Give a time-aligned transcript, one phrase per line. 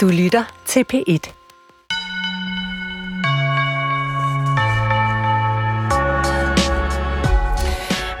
[0.00, 1.32] Du lytter til P1.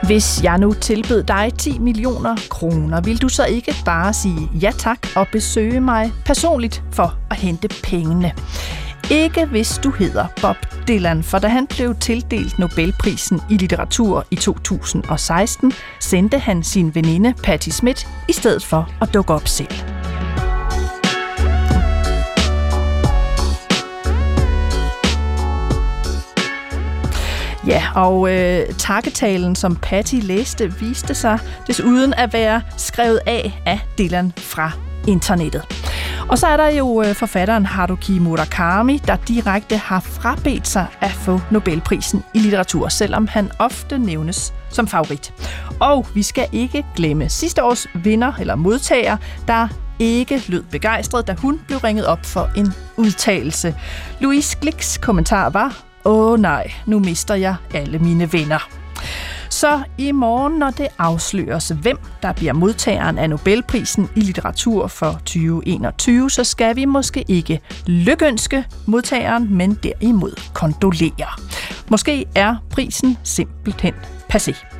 [0.06, 4.70] Hvis jeg nu tilbød dig 10 millioner kroner, vil du så ikke bare sige ja
[4.78, 8.32] tak og besøge mig personligt for at hente pengene?
[9.10, 10.56] Ikke hvis du hedder Bob
[10.88, 17.34] Dylan, for da han blev tildelt Nobelprisen i litteratur i 2016, sendte han sin veninde
[17.44, 19.89] Patti Smith i stedet for at dukke op selv.
[27.66, 33.80] Ja, og øh, takketalen, som Patty læste, viste sig desuden at være skrevet af af
[33.98, 34.72] Dylan fra
[35.08, 35.62] internettet.
[36.28, 41.10] Og så er der jo øh, forfatteren Haruki Murakami, der direkte har frabedt sig at
[41.10, 45.32] få Nobelprisen i litteratur, selvom han ofte nævnes som favorit.
[45.80, 49.16] Og vi skal ikke glemme sidste års vinder eller modtager,
[49.48, 53.74] der ikke lød begejstret, da hun blev ringet op for en udtalelse.
[54.20, 58.68] Louise Glicks kommentar var, åh nej, nu mister jeg alle mine venner.
[59.50, 65.12] Så i morgen, når det afsløres, hvem der bliver modtageren af Nobelprisen i litteratur for
[65.12, 71.28] 2021, så skal vi måske ikke lykønske modtageren, men derimod kondolere.
[71.90, 73.94] Måske er prisen simpelthen
[74.32, 74.79] passé.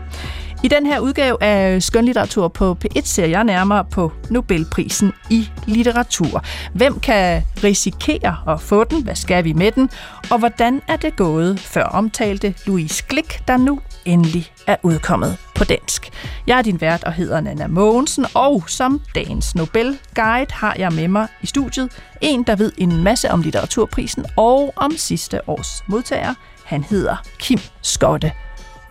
[0.64, 6.44] I den her udgave af Skønlitteratur på P1 ser jeg nærmere på Nobelprisen i litteratur.
[6.74, 9.02] Hvem kan risikere at få den?
[9.04, 9.90] Hvad skal vi med den?
[10.30, 15.64] Og hvordan er det gået før omtalte Louise Glick, der nu endelig er udkommet på
[15.64, 16.10] dansk.
[16.46, 21.08] Jeg er din vært og hedder Nana Mogensen, og som dagens Nobel-guide har jeg med
[21.08, 26.34] mig i studiet en, der ved en masse om litteraturprisen og om sidste års modtager.
[26.64, 28.32] Han hedder Kim Skotte.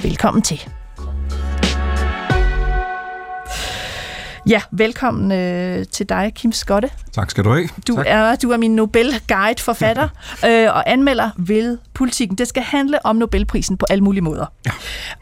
[0.03, 0.78] Velkommen til.
[4.47, 6.89] Ja, velkommen øh, til dig, Kim Skotte.
[7.11, 7.67] Tak skal du have.
[7.87, 8.05] Du, tak.
[8.09, 10.03] er, du er min Nobel-guide, forfatter
[10.47, 12.37] øh, og anmelder ved politikken.
[12.37, 14.45] Det skal handle om Nobelprisen på alle mulige måder.
[14.65, 14.71] Ja.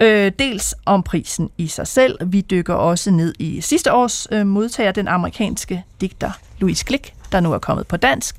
[0.05, 2.17] Øh, dels om prisen i sig selv.
[2.25, 7.39] Vi dykker også ned i sidste års øh, modtager, den amerikanske digter Louise Glick, der
[7.39, 8.35] nu er kommet på dansk.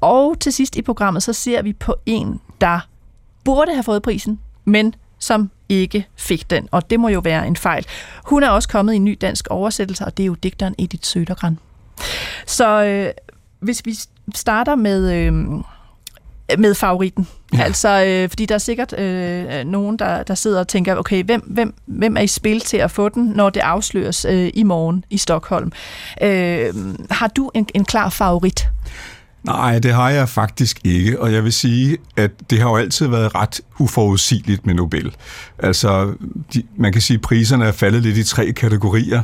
[0.00, 2.80] Og til sidst i programmet, så ser vi på en, der
[3.44, 7.56] burde have fået prisen, men som ikke fik den, og det må jo være en
[7.56, 7.86] fejl.
[8.24, 11.04] Hun er også kommet i en ny dansk oversættelse, og det er jo digteren Edith
[11.04, 11.58] Sødergran.
[12.46, 13.12] Så øh,
[13.60, 13.94] hvis vi
[14.34, 15.32] starter med, øh,
[16.58, 17.62] med favoritten, ja.
[17.62, 21.40] altså øh, fordi der er sikkert øh, nogen, der, der sidder og tænker, okay, hvem,
[21.40, 25.04] hvem, hvem er i spil til at få den, når det afsløres øh, i morgen
[25.10, 25.72] i Stockholm?
[26.22, 26.74] Øh,
[27.10, 28.68] har du en, en klar favorit?
[29.42, 33.06] Nej, det har jeg faktisk ikke, og jeg vil sige, at det har jo altid
[33.06, 35.16] været ret uforudsigeligt med Nobel.
[35.58, 36.14] Altså,
[36.54, 39.22] de, man kan sige, at priserne er faldet lidt i tre kategorier.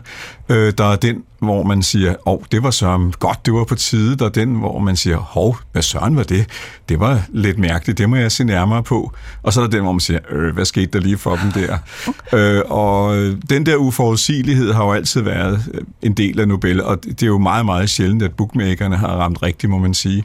[0.49, 3.65] Øh, der er den, hvor man siger, åh, oh, det var så godt, det var
[3.65, 4.17] på tide.
[4.17, 6.47] Der er den, hvor man siger, hov, hvad søren var det?
[6.89, 9.13] Det var lidt mærkeligt, det må jeg se nærmere på.
[9.43, 11.53] Og så er der den, hvor man siger, øh, hvad skete der lige for dem
[11.53, 11.79] der?
[12.39, 13.17] øh, og
[13.51, 17.39] den der uforudsigelighed har jo altid været en del af Nobel, og det er jo
[17.39, 20.25] meget, meget sjældent, at bookmakerne har ramt rigtigt, må man sige.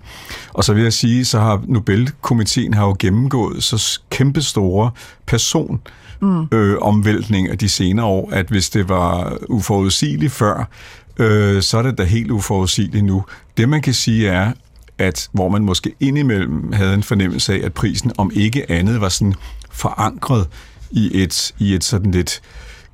[0.54, 4.92] Og så vil jeg sige, så har Nobelkomiteen har jo gennemgået så kæmpe store
[5.26, 5.82] person
[6.22, 6.48] mm.
[6.52, 10.70] øh, omvæltning af de senere år, at hvis det var uforudsigeligt før,
[11.18, 13.24] øh, så er det da helt uforudsigeligt nu.
[13.58, 14.52] Det man kan sige er,
[14.98, 19.10] at hvor man måske indimellem havde en fornemmelse af, at prisen om ikke andet var
[19.10, 19.34] sådan
[19.72, 20.48] forankret
[20.92, 22.42] i et, i et sådan lidt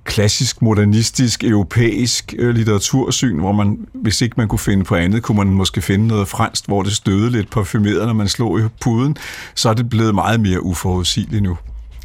[0.04, 5.38] klassisk, modernistisk, europæisk øh, litteratursyn, hvor man, hvis ikke man kunne finde på andet, kunne
[5.38, 9.18] man måske finde noget fransk, hvor det stødede lidt parfumeret, når man slog i puden,
[9.56, 11.58] så er det blevet meget mere uforudsigeligt nu.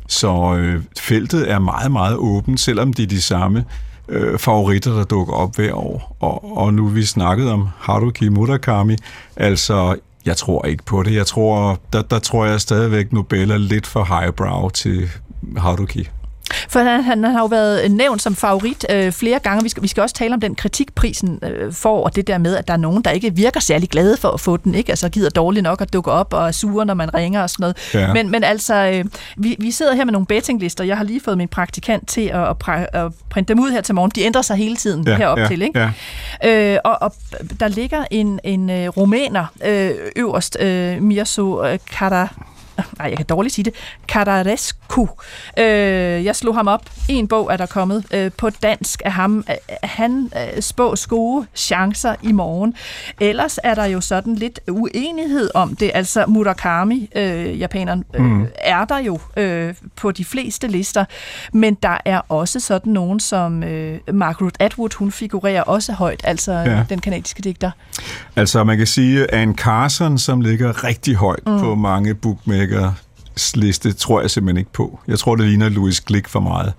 [0.09, 3.65] Så øh, feltet er meget, meget åbent, selvom det er de samme
[4.08, 6.16] øh, favoritter, der dukker op hver år.
[6.20, 8.96] Og, og nu vi snakkede om Haruki Murakami,
[9.36, 11.14] altså jeg tror ikke på det.
[11.14, 15.08] Jeg tror, der, der tror jeg stadigvæk, Nobel er lidt for highbrow til
[15.56, 16.08] Haruki.
[16.68, 19.62] For han, han har jo været nævnt som favorit øh, flere gange.
[19.62, 22.56] Vi skal, vi skal også tale om den kritikprisen øh, for, og det der med,
[22.56, 24.93] at der er nogen, der ikke virker særlig glade for at få den, ikke?
[24.93, 27.62] Altså gider dårligt nok at dukke op og er sure, når man ringer og sådan
[27.62, 27.76] noget.
[27.94, 28.12] Ja.
[28.12, 29.04] Men, men altså, øh,
[29.37, 30.84] vi, vi sidder her med nogle bettinglister.
[30.84, 33.94] Jeg har lige fået min praktikant til at, at, at printe dem ud her til
[33.94, 34.10] morgen.
[34.14, 35.90] De ændrer sig hele tiden ja, herop ja, til, ikke?
[36.43, 36.75] Ja.
[36.75, 37.14] Øh, og, og
[37.60, 41.62] der ligger en, en uh, rumæner øh, øverst, øh, Mirso
[41.93, 42.28] Kara
[42.99, 43.75] nej, jeg kan dårligt sige det,
[44.08, 45.08] Cararescu.
[45.58, 45.64] Øh,
[46.25, 46.82] jeg slog ham op.
[47.08, 49.44] En bog er der kommet øh, på dansk af ham.
[49.82, 52.75] Han øh, spår gode chancer i morgen.
[53.20, 55.90] Ellers er der jo sådan lidt uenighed om det.
[55.94, 58.46] Altså Murakami, øh, japaneren, øh, mm.
[58.58, 61.05] er der jo øh, på de fleste lister.
[61.52, 66.52] Men der er også sådan nogen som øh, Margaret Atwood, hun figurerer også højt, altså
[66.52, 66.84] ja.
[66.88, 67.70] den kanadiske digter.
[68.37, 71.58] Altså man kan sige, at en Carson, som ligger rigtig højt mm.
[71.58, 72.71] på mange bookmaker
[73.54, 75.00] liste tror jeg simpelthen ikke på.
[75.08, 76.72] Jeg tror, det ligner Louis Glick for meget.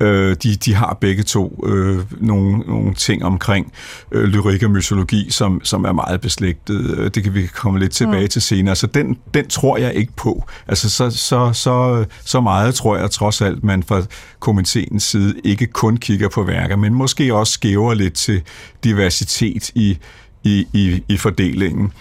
[0.00, 3.72] Øh, de, de har begge to øh, nogle, nogle ting omkring
[4.12, 6.98] øh, lyrik og mytologi, som, som er meget beslægtet.
[6.98, 8.28] Øh, det kan vi komme lidt tilbage mm.
[8.28, 8.76] til senere.
[8.76, 10.44] Så den, den tror jeg ikke på.
[10.68, 14.02] Altså, så, så, så, så meget tror jeg trods alt, man fra
[14.40, 18.42] komiteens side ikke kun kigger på værker, men måske også skæver lidt til
[18.84, 19.98] diversitet i,
[20.44, 21.92] i, i, i fordelingen.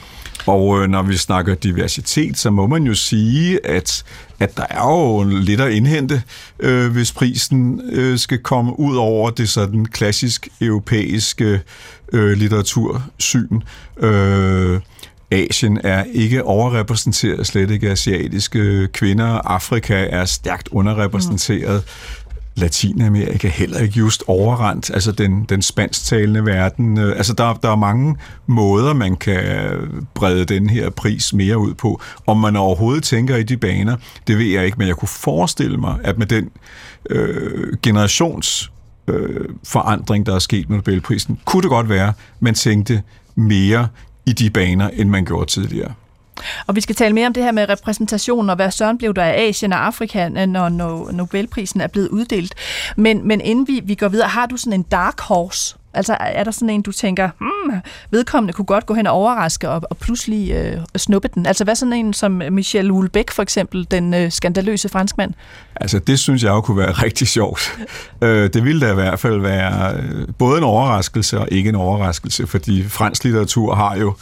[0.45, 4.03] Og øh, når vi snakker diversitet, så må man jo sige, at,
[4.39, 6.23] at der er jo lidt at indhente,
[6.59, 11.61] øh, hvis prisen øh, skal komme ud over det sådan klassisk europæiske
[12.13, 13.59] øh, litteratursyn.
[13.97, 14.79] Øh,
[15.31, 19.25] Asien er ikke overrepræsenteret, slet ikke asiatiske kvinder.
[19.25, 21.83] Afrika er stærkt underrepræsenteret.
[22.55, 26.97] Latinamerika heller ikke just overrendt, altså den, den spansktalende verden.
[26.97, 28.15] Øh, altså der, der er mange
[28.47, 32.01] måder, man kan øh, brede den her pris mere ud på.
[32.27, 33.97] Om man overhovedet tænker i de baner,
[34.27, 36.49] det ved jeg ikke, men jeg kunne forestille mig, at med den
[37.09, 38.71] øh, generations
[39.07, 43.01] øh, forandring, der er sket med Nobelprisen, kunne det godt være, man tænkte
[43.35, 43.87] mere
[44.25, 45.93] i de baner, end man gjorde tidligere.
[46.67, 49.23] Og vi skal tale mere om det her med repræsentation, og hvad søren blev der
[49.23, 50.69] af Asien og Afrika, øh, når
[51.11, 52.55] Nobelprisen er blevet uddelt.
[52.97, 55.75] Men, men inden vi, vi går videre, har du sådan en dark horse?
[55.93, 57.81] Altså er der sådan en, du tænker, hmm,
[58.11, 61.45] vedkommende kunne godt gå hen og overraske og, og pludselig øh, snuppe den?
[61.45, 65.33] Altså hvad sådan en som Michel Houellebecq for eksempel, den øh, skandaløse franskmand?
[65.75, 67.79] Altså det synes jeg jo kunne være rigtig sjovt.
[68.21, 71.75] Øh, det ville da i hvert fald være øh, både en overraskelse og ikke en
[71.75, 74.13] overraskelse, fordi fransk litteratur har jo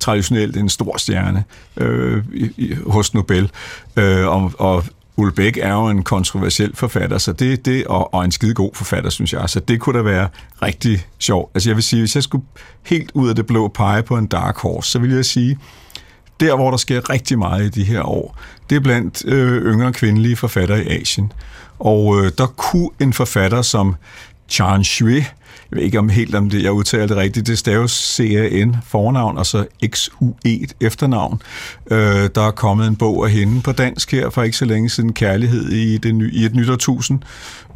[0.00, 1.44] traditionelt en stor stjerne
[1.76, 3.50] øh, i, i, hos Nobel.
[3.96, 4.84] Øh, og, og
[5.16, 9.10] Ulbæk er jo en kontroversiel forfatter, så det, det og, og en skide god forfatter,
[9.10, 9.50] synes jeg.
[9.50, 10.28] Så det kunne da være
[10.62, 11.50] rigtig sjovt.
[11.54, 12.44] Altså jeg vil sige, hvis jeg skulle
[12.82, 15.58] helt ud af det blå pege på en dark horse, så vil jeg sige,
[16.40, 18.38] der hvor der sker rigtig meget i de her år,
[18.70, 21.32] det er blandt øh, yngre kvindelige forfattere i Asien.
[21.78, 23.94] Og øh, der kunne en forfatter som
[24.50, 25.14] Chan Shui,
[25.70, 29.38] jeg ved ikke om helt om det, jeg udtaler det rigtigt, det staves C-A-N fornavn,
[29.38, 31.42] og så X-U-E efternavn.
[31.90, 34.88] Øh, der er kommet en bog af hende på dansk her for ikke så længe
[34.88, 37.18] siden, Kærlighed i, det ny, i et nyt årtusind.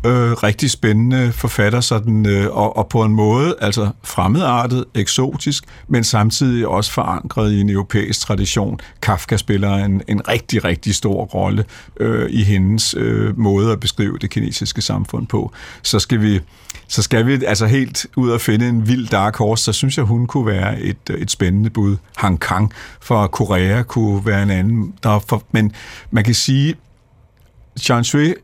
[0.04, 6.04] Øh, rigtig spændende forfatter, sådan, øh, og, og på en måde altså fremmedartet, eksotisk, men
[6.04, 8.80] samtidig også forankret i en europæisk tradition.
[9.02, 11.64] Kafka spiller en, en rigtig, rigtig stor rolle
[12.00, 15.52] øh, i hendes øh, måde at beskrive det kinesiske samfund på.
[15.82, 16.40] Så skal vi
[16.88, 20.04] så skal vi altså helt ud og finde en vild dark horse, så synes jeg,
[20.04, 21.96] hun kunne være et, et spændende bud.
[22.16, 24.94] Hang Kang fra Korea kunne være en anden.
[25.02, 25.72] Der for, men
[26.10, 26.74] man kan sige,
[27.88, 28.34] Jean Shui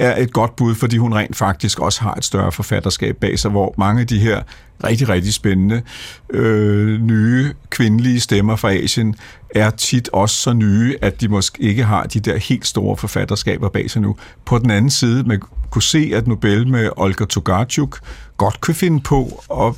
[0.00, 3.50] er et godt bud, fordi hun rent faktisk også har et større forfatterskab bag sig,
[3.50, 4.42] hvor mange af de her
[4.84, 5.82] rigtig, rigtig spændende
[6.30, 9.14] øh, nye kvindelige stemmer fra Asien
[9.54, 13.68] er tit også så nye, at de måske ikke har de der helt store forfatterskaber
[13.68, 14.16] bag sig nu.
[14.44, 18.00] På den anden side, man kunne se, at Nobel med Olga Tokarczuk
[18.36, 19.74] godt kunne finde på at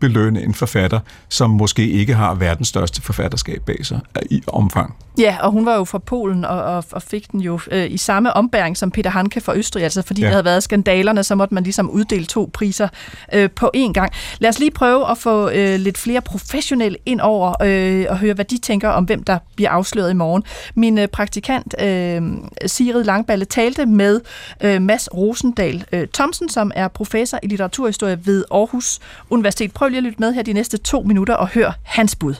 [0.00, 4.00] prisbelønne en forfatter, som måske ikke har verdens største forfatterskab bag sig
[4.30, 4.94] i omfang.
[5.18, 7.96] Ja, og hun var jo fra Polen og, og, og fik den jo øh, i
[7.96, 10.26] samme ombæring som Peter Hanke fra Østrig, altså fordi ja.
[10.26, 12.88] der havde været skandalerne, så måtte man ligesom uddele to priser
[13.32, 14.12] øh, på én gang.
[14.38, 18.34] Lad os lige prøve at få øh, lidt flere professionelle ind over øh, og høre,
[18.34, 20.44] hvad de tænker om, hvem der bliver afsløret i morgen.
[20.74, 22.22] Min øh, praktikant øh,
[22.66, 24.20] Sigrid Langballe talte med
[24.60, 28.98] øh, Mads Rosendal øh, Thomsen, som er professor i litteraturhistorie ved Aarhus
[29.30, 29.72] Universitet.
[29.72, 32.34] Prøv lige at lytte med her de næste to minutter og hør hans bud.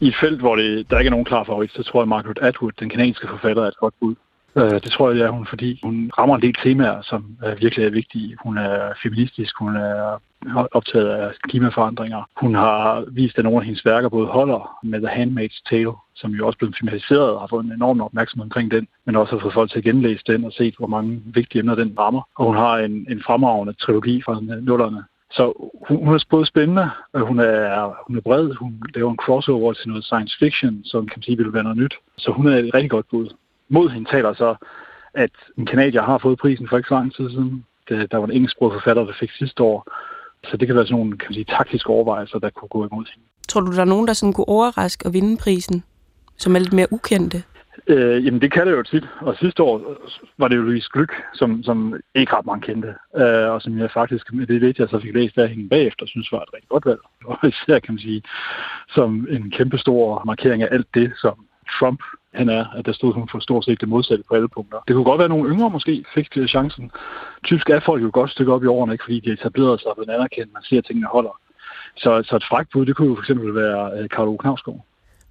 [0.00, 2.38] I et felt, hvor det, der ikke er nogen klar favorit, så tror jeg, Margaret
[2.42, 4.14] Atwood, den kanadiske forfatter, er et godt bud.
[4.56, 7.54] Øh, det tror jeg, det er hun, fordi hun rammer en del temaer, som er
[7.54, 8.36] virkelig er vigtige.
[8.44, 10.18] Hun er feministisk, hun er
[10.72, 12.22] optaget af klimaforandringer.
[12.36, 16.30] Hun har vist, at nogle af hendes værker både holder med The Handmaid's Tale, som
[16.30, 19.32] jo også er blevet filmatiseret og har fået en enorm opmærksomhed omkring den, men også
[19.32, 22.22] har fået folk til at genlæse den og set, hvor mange vigtige emner den rammer.
[22.36, 26.90] Og hun har en, en fremragende trilogi fra nullerne, så hun, hun er både spændende,
[27.12, 31.06] og hun er, hun er bred, hun laver en crossover til noget science fiction, som
[31.06, 31.94] kan sige vil være noget nyt.
[32.16, 33.28] Så hun er et rigtig godt bud.
[33.68, 34.54] Mod hende taler så,
[35.14, 37.64] at en kanadier har fået prisen for ikke så lang tid siden.
[37.88, 39.86] Det, der var en engelsksproget forfatter, der fik sidste år.
[40.44, 43.04] Så det kan være sådan nogle kan man sige, taktiske overvejelser, der kunne gå imod
[43.14, 43.26] hende.
[43.48, 45.84] Tror du, der er nogen, der sådan kunne overraske og vinde prisen,
[46.36, 47.42] som er lidt mere ukendte?
[47.86, 49.08] Øh, jamen, det kan det jo tit.
[49.20, 49.96] Og sidste år øh,
[50.38, 52.94] var det jo Louise Glück, som, som ikke ret mange kendte.
[53.16, 56.32] Øh, og som jeg faktisk, det ved jeg så fik læst af hende bagefter, synes
[56.32, 57.00] var et rigtig godt valg.
[57.30, 58.22] Og især kan man sige,
[58.88, 61.34] som en kæmpe stor markering af alt det, som
[61.78, 62.00] Trump
[62.34, 64.78] han er, at der stod hun for stort set det modsatte på alle punkter.
[64.88, 66.90] Det kunne godt være, at nogle yngre måske fik chancen.
[67.44, 69.86] Typisk er folk jo et godt stykke op i årene, ikke fordi de etablerede sig
[69.90, 71.40] og blevet anerkendt, man ser, at tingene holder.
[71.96, 74.84] Så, så et fragtbud, det kunne jo for eksempel være øh, Karl Karl Knavsgaard.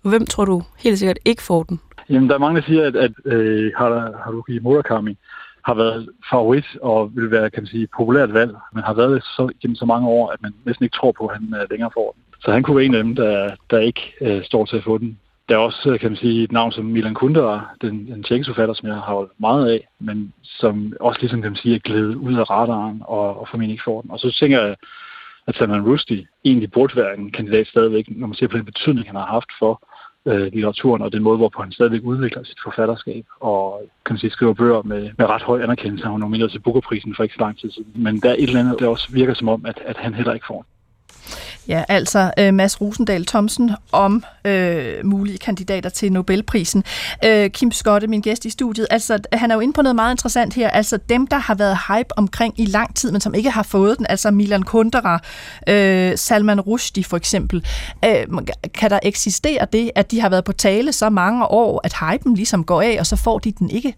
[0.09, 1.79] Hvem tror du helt sikkert ikke får den?
[2.09, 5.17] Jamen, der er mange, der siger, at, at øh, Haruki Murakami
[5.65, 9.23] har været favorit og vil være, kan man sige, populært valg, men har været det
[9.23, 11.91] så, gennem så mange år, at man næsten ikke tror på, at han øh, længere
[11.93, 12.21] får den.
[12.43, 14.97] Så han kunne være en af dem, der, der ikke øh, står til at få
[14.97, 15.19] den.
[15.49, 18.53] Der er også, øh, kan man sige, et navn som Milan Kundera, den, den tjekkiske
[18.53, 21.79] forfatter, som jeg har holdt meget af, men som også ligesom kan man sige, er
[21.79, 24.11] glædet ud af radaren og, og formentlig ikke får den.
[24.11, 24.75] Og så tænker jeg,
[25.47, 29.07] at Salman Rushdie egentlig burde være en kandidat stadigvæk, når man ser på den betydning,
[29.07, 29.86] han har haft for
[30.27, 34.31] øh, litteraturen og den måde, hvorpå han stadigvæk udvikler sit forfatterskab og kan man sige,
[34.31, 36.03] skriver bøger med, med ret høj anerkendelse.
[36.03, 37.91] Han var nomineret til Bookerprisen for ikke så lang tid siden.
[37.95, 40.33] Men der er et eller andet, der også virker som om, at, at han heller
[40.33, 40.65] ikke får
[41.67, 46.83] Ja, altså uh, Mads Rosendal Thomsen om øh, mulige kandidater til Nobelprisen.
[47.25, 50.13] Øh, Kim Skotte, min gæst i studiet, altså han er jo inde på noget meget
[50.13, 50.69] interessant her.
[50.69, 53.97] Altså dem, der har været hype omkring i lang tid, men som ikke har fået
[53.97, 55.19] den, altså Milan Kundera,
[55.69, 57.65] øh, Salman Rushdie for eksempel.
[58.05, 58.27] Øh,
[58.73, 62.33] kan der eksistere det, at de har været på tale så mange år, at hypen
[62.35, 63.95] ligesom går af, og så får de den ikke?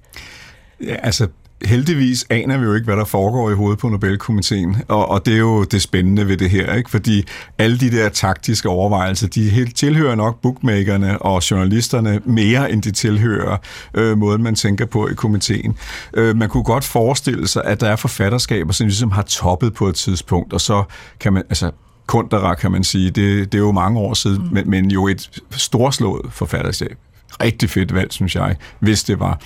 [0.83, 1.27] Ja, altså
[1.65, 5.33] heldigvis aner vi jo ikke, hvad der foregår i hovedet på Nobelkomiteen, og, og det
[5.33, 6.89] er jo det spændende ved det her, ikke?
[6.89, 7.23] fordi
[7.57, 12.91] alle de der taktiske overvejelser, de helt tilhører nok bookmakerne og journalisterne mere, end de
[12.91, 13.57] tilhører
[13.93, 15.77] øh, måden, man tænker på i komiteen.
[16.13, 19.87] Øh, man kunne godt forestille sig, at der er forfatterskaber, som ligesom har toppet på
[19.87, 20.83] et tidspunkt, og så
[21.19, 21.71] kan man, altså
[22.07, 23.05] Kundera, kan man sige.
[23.05, 24.53] Det, det er jo mange år siden, mm.
[24.53, 26.97] men, men jo et storslået forfatterskab
[27.41, 29.41] rigtig fedt valg, synes jeg, hvis det var.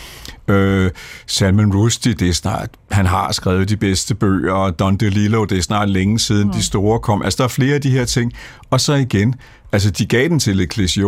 [0.48, 0.92] Øh,
[1.28, 5.58] Salman Rushdie, det er snart, han har skrevet de bedste bøger, og Don DeLillo, det
[5.58, 6.54] er snart længe siden, mm.
[6.54, 7.22] de store kom.
[7.22, 8.34] Altså, der er flere af de her ting.
[8.70, 9.36] Og så igen,
[9.72, 11.06] altså, de gav den til Le Clichy,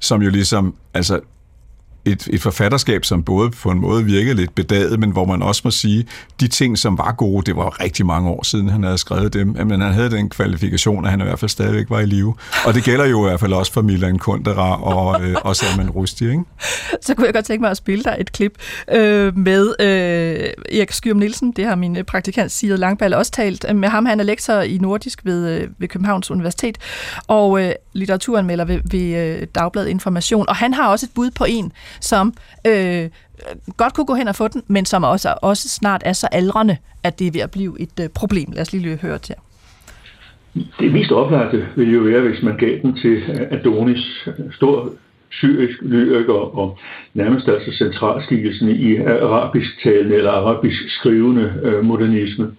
[0.00, 1.20] som jo ligesom, altså,
[2.04, 5.60] et, et forfatterskab, som både på en måde virkede lidt bedaget, men hvor man også
[5.64, 6.06] må sige,
[6.40, 9.46] de ting, som var gode, det var rigtig mange år siden, han havde skrevet dem,
[9.46, 12.34] men han havde den kvalifikation, at han i hvert fald stadigvæk var i live.
[12.66, 15.90] Og det gælder jo i hvert fald også for Milan Kundera og, øh, og Salman
[15.90, 16.42] Rushdie, ikke?
[17.06, 18.58] Så kunne jeg godt tænke mig at spille dig et klip
[18.92, 23.64] øh, med øh, Erik Skyrum Nielsen, det har min øh, praktikant Sigrid Langballe også talt
[23.68, 24.06] øh, med ham.
[24.06, 26.78] Han er lektor i nordisk ved, øh, ved Københavns Universitet,
[27.26, 31.44] og øh, litteraturanmelder ved, ved øh, Dagbladet Information, og han har også et bud på
[31.48, 32.34] en, som
[32.66, 33.08] øh,
[33.76, 36.76] godt kunne gå hen og få den, men som også, også snart er så aldrende,
[37.02, 38.52] at det er ved at blive et øh, problem.
[38.52, 39.34] Lad os lige høre til.
[40.54, 44.92] Det mest oplagte ville jo være, hvis man gav den til øh, Adonis, øh, stor
[45.30, 46.78] syrisk lyriker og
[47.14, 52.50] nærmest altså centralskikkelsen i arabisk talende eller arabisk skrivende øh, modernisme.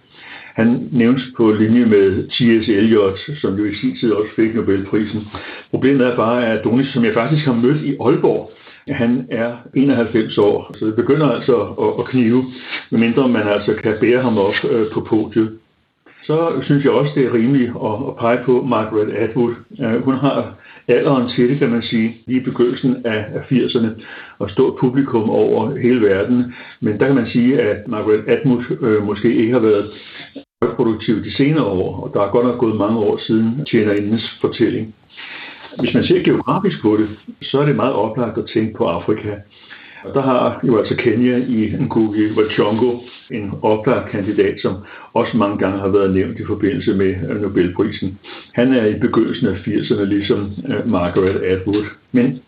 [0.54, 2.68] Han nævnes på linje med T.S.
[2.68, 5.28] Eliot, som jo i sin tid også fik Nobelprisen.
[5.70, 8.52] Problemet er bare, at Adonis, som jeg faktisk har mødt i Aalborg,
[8.88, 12.44] han er 91 år, så det begynder altså at, at knive,
[12.90, 15.58] medmindre man altså kan bære ham op øh, på podiet.
[16.26, 19.54] Så synes jeg også, det er rimeligt at, at pege på Margaret Atwood.
[19.80, 20.54] Øh, hun har
[20.88, 23.88] alderen til det, kan man sige, lige i begyndelsen af, af 80'erne,
[24.38, 26.54] og stort publikum over hele verden.
[26.80, 29.90] Men der kan man sige, at Margaret Atwood øh, måske ikke har været
[30.76, 34.94] produktiv de senere år, og der er godt nok gået mange år siden tjenerindens fortælling.
[35.78, 37.08] Hvis man ser geografisk på det,
[37.42, 39.30] så er det meget oplagt at tænke på Afrika.
[40.04, 42.98] Og der har jo altså Kenya i Ngugi Wachongo
[43.30, 44.74] en oplagt kandidat, som
[45.12, 48.18] også mange gange har været nævnt i forbindelse med øh, Nobelprisen.
[48.54, 51.84] Han er i begyndelsen af 80'erne ligesom øh, Margaret Atwood.
[52.12, 52.40] Men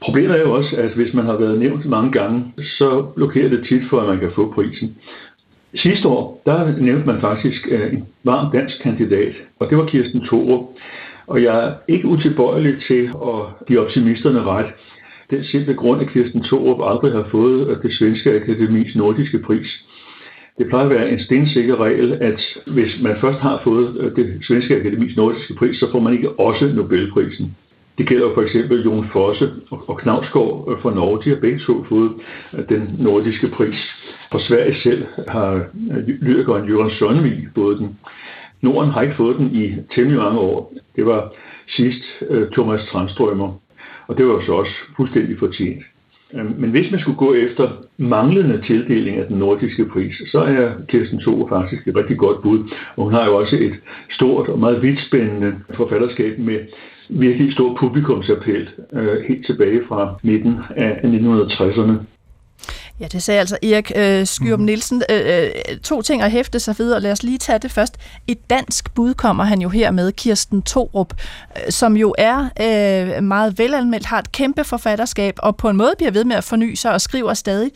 [0.00, 3.66] problemet er jo også, at hvis man har været nævnt mange gange, så blokerer det
[3.68, 4.96] tit for, at man kan få prisen.
[5.74, 10.20] Sidste år, der nævnte man faktisk øh, en varm dansk kandidat, og det var Kirsten
[10.20, 10.68] Thorup.
[11.26, 14.66] Og jeg er ikke utilbøjelig til at give optimisterne ret.
[15.30, 19.84] Den simple grund, at Kirsten Thorup aldrig har fået øh, det svenske akademis nordiske pris.
[20.58, 24.38] Det plejer at være en stensikker regel, at hvis man først har fået øh, det
[24.46, 27.56] svenske akademis nordiske pris, så får man ikke også Nobelprisen.
[27.98, 31.22] Det gælder for eksempel Jon Fosse og Knavsgaard øh, fra Norge.
[31.24, 32.12] De har begge to fået
[32.68, 33.94] den nordiske pris.
[34.32, 35.64] For Sverige selv har
[36.20, 37.98] lyrikeren Jørgen Sundvig fået den.
[38.64, 40.72] Norden har ikke fået den i temmelig mange år.
[40.96, 41.32] Det var
[41.68, 43.50] sidst øh, Thomas Tranströmer,
[44.06, 45.82] og det var så også fuldstændig fortjent.
[46.34, 50.70] Øhm, men hvis man skulle gå efter manglende tildeling af den nordiske pris, så er
[50.88, 52.58] Kirsten Thor faktisk et rigtig godt bud.
[52.96, 53.74] Og hun har jo også et
[54.10, 56.58] stort og meget vidtspændende forfatterskab med
[57.08, 62.13] virkelig stor publikumsappel øh, helt tilbage fra midten af 1960'erne.
[63.00, 64.66] Ja, det sagde altså Erik øh, Skyrum mm.
[64.66, 65.02] Nielsen.
[65.10, 67.00] Øh, øh, to ting at hæfte sig videre.
[67.00, 67.96] Lad os lige tage det først.
[68.26, 71.14] Et dansk bud kommer han jo her med, Kirsten Torup,
[71.56, 75.94] øh, som jo er øh, meget velanmeldt, har et kæmpe forfatterskab, og på en måde
[75.98, 77.70] bliver ved med at forny sig og skriver stadig.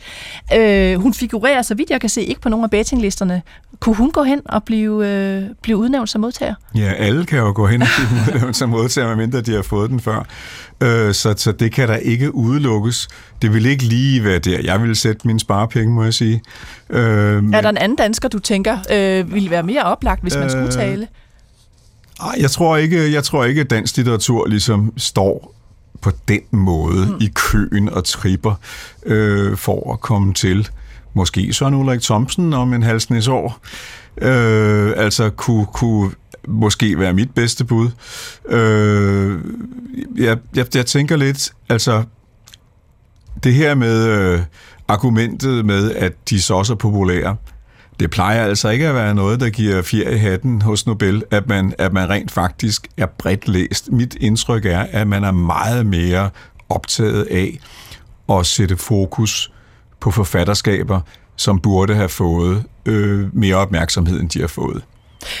[0.57, 3.41] Øh, hun figurerer, så vidt jeg kan se, ikke på nogen af bettinglisterne.
[3.79, 6.55] Kunne hun gå hen og blive, øh, blive udnævnt som modtager?
[6.75, 9.89] Ja, alle kan jo gå hen og blive udnævnt som modtager, medmindre de har fået
[9.89, 10.25] den før.
[10.81, 13.07] Øh, så, så det kan der ikke udelukkes.
[13.41, 14.59] Det vil ikke lige være der.
[14.63, 16.41] Jeg vil sætte mine sparepenge, må jeg sige.
[16.89, 20.43] Øh, er der en anden dansker, du tænker øh, ville være mere oplagt, hvis man
[20.43, 21.07] øh, skulle tale?
[22.21, 25.55] Ej, jeg tror ikke, jeg tror ikke, at dansk litteratur ligesom står
[26.01, 27.17] på den måde mm.
[27.21, 28.53] i køen og tripper
[29.05, 30.69] øh, for at komme til.
[31.13, 33.59] Måske Søren Ulrik Thomsen om en halsnæs år.
[34.21, 36.11] Øh, altså kunne, kunne
[36.49, 37.89] måske være mit bedste bud.
[38.49, 39.39] Øh,
[40.17, 42.03] jeg, jeg, jeg tænker lidt, altså
[43.43, 44.41] det her med øh,
[44.87, 47.35] argumentet med, at de så også er populære,
[47.99, 51.47] det plejer altså ikke at være noget, der giver fjer i hatten hos Nobel, at
[51.47, 53.91] man, at man rent faktisk er bredt læst.
[53.91, 56.29] Mit indtryk er, at man er meget mere
[56.69, 57.59] optaget af
[58.29, 59.51] at sætte fokus
[59.99, 61.01] på forfatterskaber,
[61.35, 64.83] som burde have fået øh, mere opmærksomhed, end de har fået.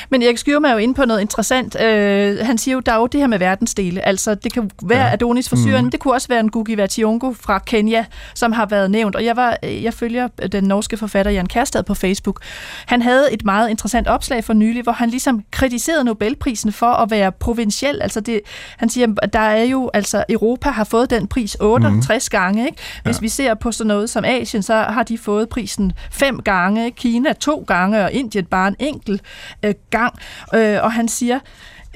[0.09, 1.81] Men Erik Skyrum er jo inde på noget interessant.
[1.81, 4.07] Øh, han siger jo, der er jo det her med verdensdele.
[4.07, 5.13] Altså, det kan være ja.
[5.13, 5.83] Adonis fra Syrien, mm.
[5.83, 9.15] men det kunne også være en Gugi Vationgo fra Kenya, som har været nævnt.
[9.15, 12.41] Og jeg, var, jeg følger den norske forfatter Jan Kærstad på Facebook.
[12.85, 17.11] Han havde et meget interessant opslag for nylig, hvor han ligesom kritiserede Nobelprisen for at
[17.11, 18.01] være provinciel.
[18.01, 18.41] Altså, det,
[18.77, 22.37] han siger, at der er jo, altså, Europa har fået den pris 68 mm.
[22.37, 22.65] gange.
[22.65, 22.77] Ikke?
[23.03, 23.21] Hvis ja.
[23.21, 27.33] vi ser på sådan noget som Asien, så har de fået prisen fem gange, Kina
[27.33, 29.21] to gange, og Indien bare en enkelt
[29.63, 30.19] øh, Øh, gang.
[30.55, 31.39] Øh, og han siger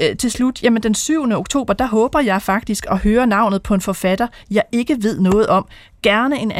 [0.01, 1.32] øh, til slut, jamen den 7.
[1.32, 5.48] oktober, der håber jeg faktisk at høre navnet på en forfatter, jeg ikke ved noget
[5.48, 5.68] om.
[6.03, 6.51] Gerne en,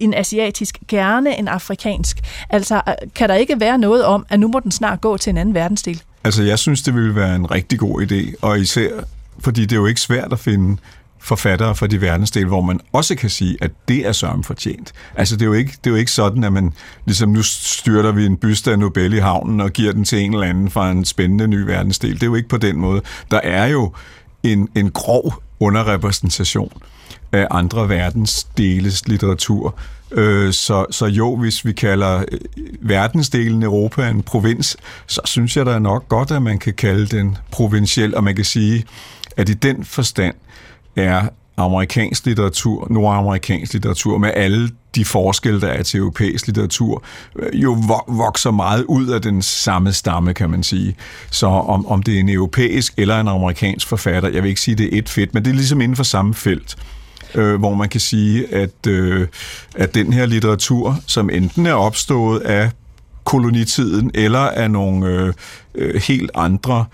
[0.00, 2.20] en asiatisk, gerne en afrikansk.
[2.50, 5.30] Altså, øh, kan der ikke være noget om, at nu må den snart gå til
[5.30, 6.02] en anden verdensdel?
[6.24, 8.90] Altså, jeg synes, det ville være en rigtig god idé, og især
[9.38, 10.76] fordi det er jo ikke svært at finde
[11.22, 14.92] forfattere fra de verdensdele, hvor man også kan sige, at det er sørme fortjent.
[15.16, 16.72] Altså det er, jo ikke, det er jo ikke sådan, at man
[17.04, 20.34] ligesom nu styrter vi en byste af Nobel i havnen og giver den til en
[20.34, 22.14] eller anden fra en spændende ny verdensdel.
[22.14, 23.02] Det er jo ikke på den måde.
[23.30, 23.92] Der er jo
[24.42, 26.72] en, en grov underrepræsentation
[27.32, 29.74] af andre verdensdeles litteratur.
[30.12, 32.38] Øh, så, så jo, hvis vi kalder øh,
[32.80, 37.36] verdensdelen Europa en provins, så synes jeg da nok godt, at man kan kalde den
[37.50, 38.84] provinciel, og man kan sige,
[39.36, 40.34] at i den forstand,
[40.96, 47.02] er amerikansk litteratur, nordamerikansk litteratur, med alle de forskelle, der er til europæisk litteratur,
[47.38, 47.76] øh, jo
[48.08, 50.96] vokser meget ud af den samme stamme, kan man sige.
[51.30, 54.74] Så om, om det er en europæisk eller en amerikansk forfatter, jeg vil ikke sige,
[54.74, 56.76] det er et fedt, men det er ligesom inden for samme felt
[57.34, 59.28] øh, hvor man kan sige, at, øh,
[59.74, 62.70] at den her litteratur, som enten er opstået af
[63.24, 65.32] kolonitiden eller af nogle øh,
[65.74, 66.84] øh helt andre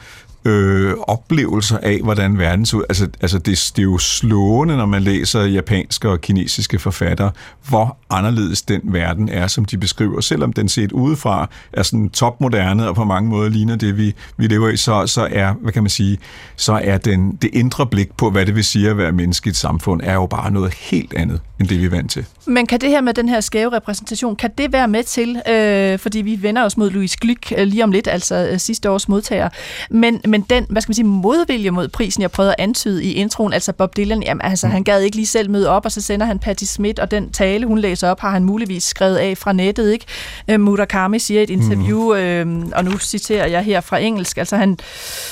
[0.44, 2.84] øh, oplevelser af, hvordan verden ser ud.
[2.88, 7.30] Altså, altså det, det er jo slående, når man læser japanske og kinesiske forfattere,
[7.68, 10.20] hvor anderledes den verden er, som de beskriver.
[10.20, 14.46] Selvom den set udefra er sådan topmoderne og på mange måder ligner det, vi, vi
[14.46, 16.18] lever i, så, så er, hvad kan man sige,
[16.56, 19.50] så er den, det indre blik på, hvad det vil sige at være menneske i
[19.50, 22.24] et samfund, er jo bare noget helt andet, end det vi er vant til.
[22.46, 25.98] Men kan det her med den her skæve repræsentation, kan det være med til, øh,
[25.98, 29.08] fordi vi vender os mod Louis Glück øh, lige om lidt, altså øh, sidste års
[29.08, 29.48] modtager,
[29.90, 33.12] men, men den, hvad skal man sige, modvilje mod prisen, jeg prøvede at antyde i
[33.12, 34.72] introen, altså Bob Dylan, jamen, altså mm.
[34.72, 37.30] han gad ikke lige selv møde op, og så sender han Patti Smith, og den
[37.30, 40.04] tale, hun læser op, har han muligvis skrevet af fra nettet, ikke?
[40.48, 42.14] Øh, Murakami siger i et interview,
[42.44, 42.62] mm.
[42.62, 44.78] øh, og nu citerer jeg her fra engelsk, altså han,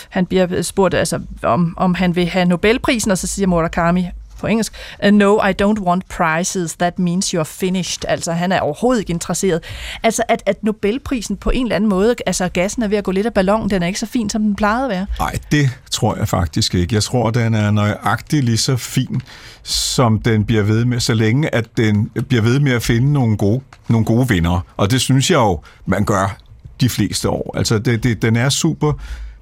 [0.08, 4.06] han bliver spurgt, altså, om, om han vil have Nobelprisen, og så siger Murakami,
[4.40, 4.72] på engelsk,
[5.06, 8.04] uh, no, I don't want prizes, that means you're finished.
[8.08, 9.60] Altså, han er overhovedet ikke interesseret.
[10.02, 13.10] Altså, at, at Nobelprisen på en eller anden måde, altså gassen er ved at gå
[13.10, 15.06] lidt af ballonen, den er ikke så fin, som den plejede at være.
[15.18, 16.94] Nej, det tror jeg faktisk ikke.
[16.94, 19.22] Jeg tror, den er nøjagtig lige så fin,
[19.62, 23.36] som den bliver ved med, så længe at den bliver ved med at finde nogle
[23.36, 24.60] gode, nogle gode vinder.
[24.76, 26.38] Og det synes jeg jo, man gør
[26.80, 27.56] de fleste år.
[27.56, 28.92] Altså, det, det, den er super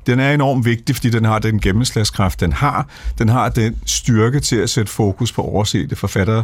[0.06, 2.86] den er enormt vigtig, fordi den har den gennemslagskraft, den har.
[3.18, 6.42] Den har den styrke til at sætte fokus på oversete forfatter,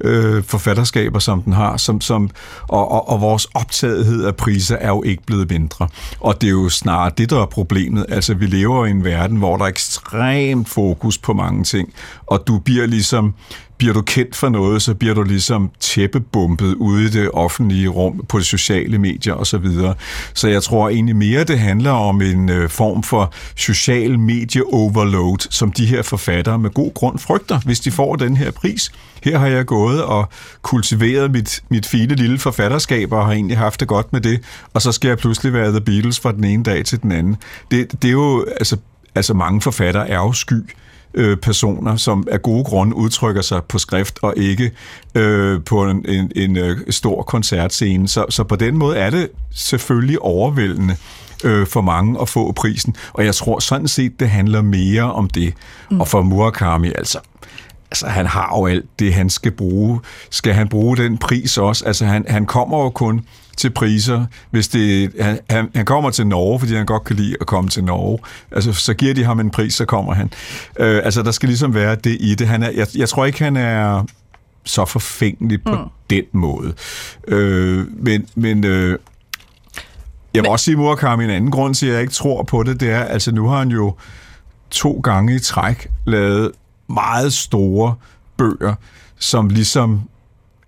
[0.00, 2.30] øh, forfatterskaber, som den har, som, som,
[2.68, 5.88] og, og, og vores optagethed af priser er jo ikke blevet mindre.
[6.20, 8.06] Og det er jo snarere det, der er problemet.
[8.08, 11.92] Altså, vi lever i en verden, hvor der er ekstremt fokus på mange ting,
[12.26, 13.34] og du bliver ligesom
[13.82, 18.24] bliver du kendt for noget, så bliver du ligesom tæppebumpet ude i det offentlige rum,
[18.28, 19.44] på de sociale medier osv.
[19.44, 19.94] Så, videre.
[20.34, 25.72] så jeg tror egentlig mere, det handler om en øh, form for social medie-overload, som
[25.72, 28.92] de her forfattere med god grund frygter, hvis de får den her pris.
[29.24, 30.28] Her har jeg gået og
[30.62, 34.40] kultiveret mit, mit fine lille forfatterskab, og har egentlig haft det godt med det,
[34.74, 37.36] og så skal jeg pludselig være The Beatles fra den ene dag til den anden.
[37.70, 38.76] Det, det er jo, altså,
[39.14, 40.62] altså mange forfattere er jo sky
[41.14, 44.70] øh, personer, som af gode grunde udtrykker sig på skrift og ikke
[45.14, 48.08] øh, på en, en, en øh, stor koncertscene.
[48.08, 50.96] Så, så på den måde er det selvfølgelig overvældende
[51.44, 52.96] øh, for mange at få prisen.
[53.12, 55.54] Og jeg tror sådan set, det handler mere om det.
[55.90, 56.00] Mm.
[56.00, 57.18] Og for Murakami, altså,
[57.90, 60.00] altså, han har jo alt det, han skal bruge.
[60.30, 61.84] Skal han bruge den pris også?
[61.84, 63.20] Altså, han, han kommer jo kun
[63.56, 67.36] til priser, hvis det, han, han, han kommer til Norge, fordi han godt kan lide
[67.40, 68.18] at komme til Norge.
[68.50, 70.32] Altså, så giver de ham en pris, så kommer han.
[70.78, 72.48] Øh, altså, der skal ligesom være det i det.
[72.48, 74.04] Han er, jeg, jeg tror ikke, han er
[74.64, 75.90] så forfængelig på mm.
[76.10, 76.72] den måde.
[77.28, 78.98] Øh, men men øh, jeg
[80.32, 80.46] vil men...
[80.46, 83.04] også sige, Murakami, en anden grund til, at jeg ikke tror på det, det er,
[83.04, 83.94] altså nu har han jo
[84.70, 86.52] to gange i træk lavet
[86.88, 87.94] meget store
[88.36, 88.74] bøger,
[89.18, 90.00] som ligesom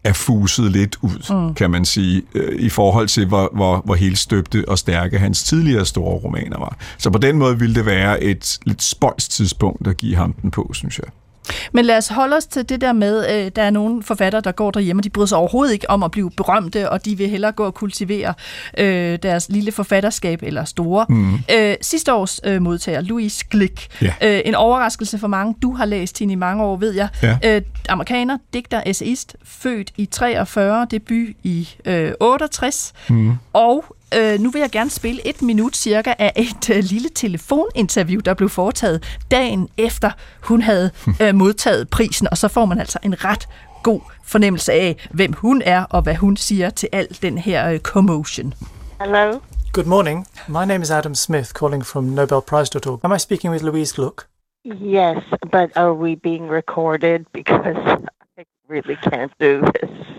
[0.04, 1.54] er fuset lidt ud, mm.
[1.54, 5.44] kan man sige, øh, i forhold til, hvor, hvor, hvor helt støbte og stærke hans
[5.44, 6.76] tidligere store romaner var.
[6.98, 10.50] Så på den måde ville det være et lidt spøjst tidspunkt at give ham den
[10.50, 11.06] på, synes jeg.
[11.72, 14.52] Men lad os holde os til det der med, øh, der er nogle forfattere, der
[14.52, 17.28] går derhjemme, og de bryder sig overhovedet ikke om at blive berømte, og de vil
[17.28, 18.34] hellere gå og kultivere
[18.78, 21.06] øh, deres lille forfatterskab, eller store.
[21.08, 21.34] Mm.
[21.54, 24.02] Øh, sidste års øh, modtager, Louis Glick.
[24.02, 24.14] Ja.
[24.22, 25.54] Øh, en overraskelse for mange.
[25.62, 27.08] Du har læst hende i mange år, ved jeg.
[27.22, 27.36] Ja.
[27.44, 33.32] Øh, amerikaner, digter, essayist, født i 43, debut i øh, 68, mm.
[33.52, 33.84] og
[34.18, 38.34] øh, nu vil jeg gerne spille et minut cirka af et øh, lille telefoninterview, der
[38.34, 40.10] blev foretaget dagen efter
[40.42, 40.90] hun havde
[41.22, 43.48] øh, modtaget prisen, og så får man altså en ret
[43.82, 47.78] god fornemmelse af, hvem hun er, og hvad hun siger til al den her øh,
[47.78, 48.54] commotion.
[49.00, 49.40] Hello?
[49.72, 50.26] Good morning.
[50.48, 53.00] My name is Adam Smith, calling from NobelPrize.org.
[53.04, 54.26] Am I speaking with Louise Gluck?
[54.64, 55.18] Yes,
[55.52, 57.26] but are we being recorded?
[57.32, 57.76] Because
[58.38, 60.13] I really can't do this.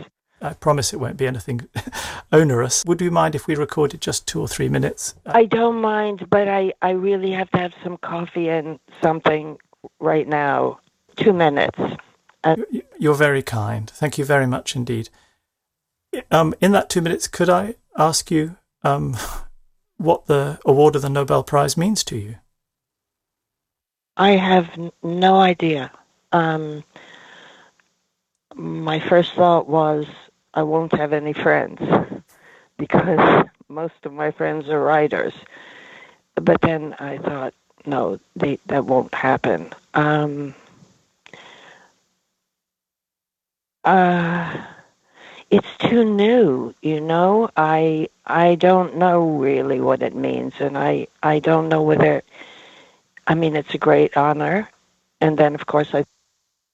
[0.46, 1.68] I promise it won't be anything
[2.32, 2.84] onerous.
[2.86, 5.16] Would you mind if we recorded just two or three minutes?
[5.26, 9.58] I don't mind, but I, I really have to have some coffee and something
[10.00, 10.80] right now.
[11.16, 11.80] Two minutes.
[12.44, 12.58] Uh,
[13.00, 13.90] You're very kind.
[13.90, 15.10] Thank you very much indeed.
[16.30, 19.18] Um, in that two minutes, could I ask you um,
[19.98, 22.36] what the award of the Nobel Prize means to you?
[24.16, 24.70] I have
[25.02, 25.92] no idea.
[26.32, 26.84] Um,
[28.54, 30.06] my first thought was
[30.56, 31.82] I won't have any friends
[32.78, 35.34] because most of my friends are writers.
[36.36, 37.54] But then I thought,
[37.86, 39.74] no, they, that won't happen.
[39.94, 40.56] Um,
[43.84, 44.66] uh,
[45.52, 47.50] it's too new, you know.
[47.56, 52.24] I I don't know really what it means, and I I don't know whether.
[53.28, 54.70] I mean, it's a great honor,
[55.22, 56.06] and then of course I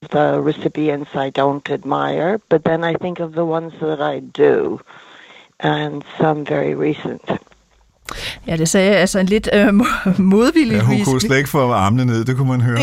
[0.09, 4.79] the recipients I don't admire, but then I think of the ones that I do,
[5.59, 7.21] and some very recent.
[8.47, 9.73] Ja, det sagde altså en lidt øh,
[10.17, 12.79] modvillig ja, hun kunne slet ikke få armene ned, det kunne man høre.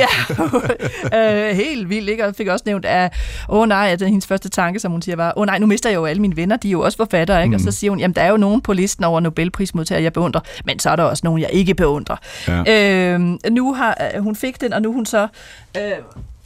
[1.13, 2.27] Ja, øh, helt vildt, ikke?
[2.27, 3.13] Og fik også nævnt, at
[3.49, 5.67] åh oh, nej, at hendes første tanke, som hun siger, var, åh oh, nej, nu
[5.67, 7.49] mister jeg jo alle mine venner, de er jo også forfattere, ikke?
[7.49, 7.55] Mm.
[7.55, 7.73] Og så mm.
[7.73, 10.91] siger hun, jamen der er jo nogen på listen over Nobelprismodtagere, jeg beundrer, men så
[10.91, 12.17] er der også nogen, jeg ikke beundrer.
[12.49, 13.13] Ja.
[13.15, 15.29] Øh, nu har øh, hun fik den, og nu hun så
[15.77, 15.83] øh,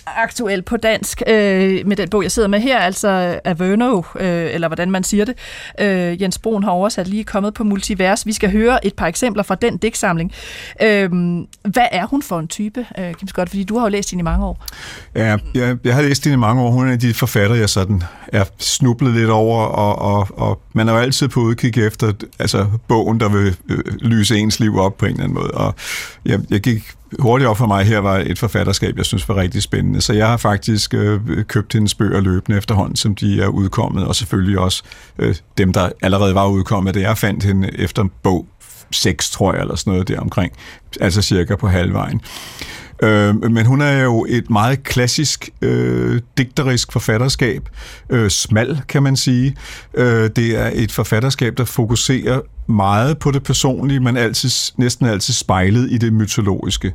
[0.06, 4.68] aktuel på dansk øh, med den bog, jeg sidder med her, altså Averno, øh, eller
[4.68, 5.34] hvordan man siger det.
[5.80, 8.26] Øh, Jens Broen har oversat lige kommet på Multivers.
[8.26, 10.32] Vi skal høre et par eksempler fra den digtsamling.
[10.82, 11.10] Øh,
[11.62, 13.48] hvad er hun for en type, øh, Kim Scott?
[13.48, 14.64] Fordi du har jo læst hende i mange år.
[15.14, 16.70] Ja, jeg, jeg har læst hende i mange år.
[16.70, 20.60] Hun er en af de forfattere, jeg sådan er snublet lidt over, og, og, og
[20.72, 24.78] man er jo altid på udkig efter altså, bogen, der vil øh, lyse ens liv
[24.78, 25.50] op på en eller anden måde.
[25.50, 25.74] Og
[26.24, 29.62] jeg, jeg gik hurtigt op for mig her var et forfatterskab, jeg synes var rigtig
[29.62, 30.00] spændende.
[30.00, 34.16] Så jeg har faktisk øh, købt hendes bøger løbende efterhånden, som de er udkommet, og
[34.16, 34.82] selvfølgelig også
[35.18, 36.94] øh, dem, der allerede var udkommet.
[36.94, 38.46] Det jeg fandt hende efter bog
[38.90, 40.52] 6, tror jeg, eller sådan noget der omkring,
[41.00, 42.20] altså cirka på halvvejen.
[43.02, 47.68] Øh, men hun er jo et meget klassisk øh, digterisk forfatterskab.
[48.10, 49.56] Øh, smal, kan man sige.
[49.94, 55.34] Øh, det er et forfatterskab, der fokuserer meget på det personlige, men altid, næsten altid
[55.34, 56.92] spejlet i det mytologiske.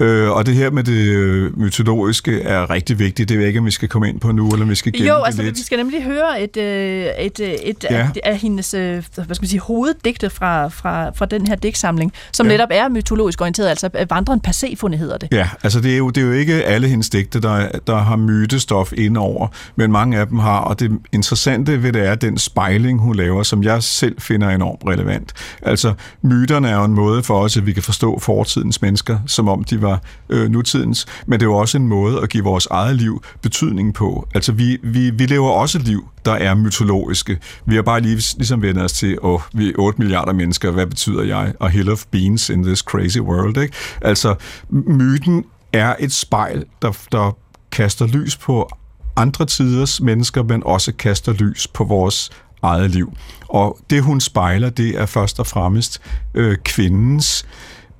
[0.00, 3.28] Øh, og det her med det øh, mytologiske er rigtig vigtigt.
[3.28, 4.92] Det ved jeg ikke, om vi skal komme ind på nu, eller om vi skal
[4.92, 5.58] gemme Jo, altså det lidt.
[5.58, 7.96] vi skal nemlig høre et, øh, et, øh, et, et ja.
[7.96, 12.46] af, af hendes hvad skal man sige, hoveddigte fra, fra, fra den her digtsamling, som
[12.46, 12.52] ja.
[12.52, 15.28] netop er mytologisk orienteret, altså vandren passéfundet hedder det.
[15.32, 18.16] Ja, altså det er jo, det er jo ikke alle hendes digte, der, der har
[18.16, 23.00] mytestof indover, men mange af dem har, og det interessante ved det er den spejling,
[23.00, 25.32] hun laver, som jeg selv finder enormt relevant.
[25.62, 29.48] Altså, myterne er jo en måde for os, at vi kan forstå fortidens mennesker, som
[29.48, 32.66] om de var øh, nutidens, men det er jo også en måde at give vores
[32.70, 34.28] eget liv betydning på.
[34.34, 37.38] Altså, vi, vi, vi lever også liv, der er mytologiske.
[37.66, 40.86] Vi har bare lige ligesom vendt os til, åh, vi er 8 milliarder mennesker, hvad
[40.86, 41.54] betyder jeg?
[41.60, 43.74] Og hell of beans in this crazy world, ikke?
[44.00, 44.34] Altså,
[44.70, 47.36] myten er et spejl, der, der
[47.72, 48.70] kaster lys på
[49.16, 52.30] andre tiders mennesker, men også kaster lys på vores
[52.62, 53.12] eget liv.
[53.48, 56.00] Og det, hun spejler, det er først og fremmest
[56.34, 57.46] øh, kvindens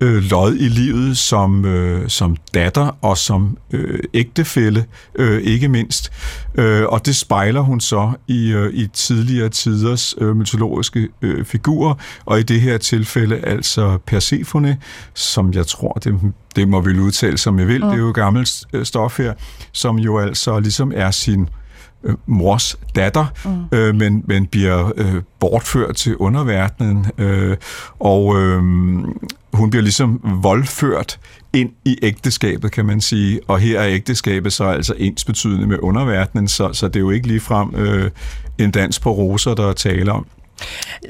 [0.01, 6.13] øh, lod i livet som, øh, som datter og som øh, ægtefælle, øh, ikke mindst.
[6.55, 11.95] Øh, og det spejler hun så i, øh, i tidligere tiders øh, mytologiske øh, figurer,
[12.25, 14.79] og i det her tilfælde altså Persefone,
[15.15, 16.21] som jeg tror, det,
[16.57, 17.91] det må vi udtale som jeg vil, mm.
[17.91, 19.35] det er jo gammelt øh, stof her,
[19.73, 21.49] som jo altså ligesom er sin øh,
[22.27, 23.79] mors datter, mm.
[23.79, 27.57] øh, men, men bliver øh, bortført til underverdenen, øh,
[27.99, 28.63] og øh,
[29.53, 31.19] hun bliver ligesom voldført
[31.53, 35.79] ind i ægteskabet, kan man sige, og her er ægteskabet så altså ens betydende med
[35.83, 38.11] underverdenen, så, så det er jo ikke ligefrem øh,
[38.59, 40.27] en dans på roser, der er tale om.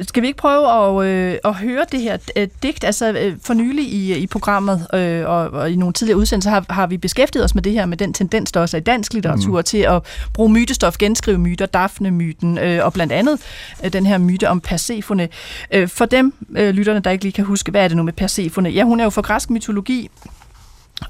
[0.03, 2.85] Skal vi ikke prøve at, øh, at høre det her øh, digt?
[2.85, 6.65] Altså øh, for nylig i, i programmet øh, og, og i nogle tidligere udsendelser har,
[6.71, 9.15] har vi beskæftiget os med det her, med den tendens, der også er i dansk
[9.15, 9.65] litteratur, mm.
[9.65, 13.41] til at bruge mytestof, genskrive myter, Daphne-myten øh, og blandt andet
[13.85, 15.29] øh, den her myte om Persefone.
[15.71, 18.13] Øh, for dem, øh, lytterne, der ikke lige kan huske, hvad er det nu med
[18.13, 18.69] Persefone?
[18.69, 20.11] Ja, hun er jo fra græsk mytologi,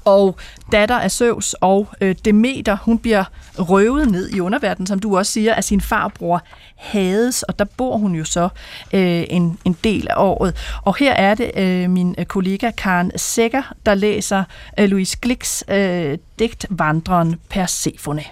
[0.05, 0.35] og
[0.71, 3.23] datter af Søvs og øh, Demeter, hun bliver
[3.59, 6.43] røvet ned i underverdenen, som du også siger, af sin farbror
[6.75, 8.49] Hades, og der bor hun jo så
[8.93, 10.55] øh, en, en del af året.
[10.83, 14.43] Og her er det øh, min øh, kollega Karen Sækker, der læser
[14.79, 18.23] øh, Louise Glicks øh, digt Vandreren Persefone.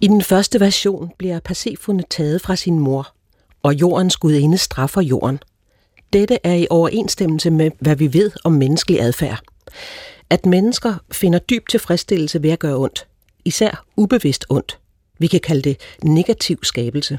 [0.00, 3.08] I den første version bliver Persefone taget fra sin mor,
[3.62, 5.38] og jordens gudinde straffer jorden.
[6.12, 9.40] Dette er i overensstemmelse med, hvad vi ved om menneskelig adfærd
[10.30, 13.06] at mennesker finder dyb tilfredsstillelse ved at gøre ondt.
[13.44, 14.78] Især ubevidst ondt.
[15.18, 17.18] Vi kan kalde det negativ skabelse.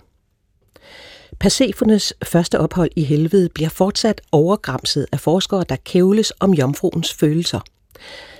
[1.39, 7.59] Persefones første ophold i helvede bliver fortsat overgramset af forskere, der kævles om jomfruens følelser.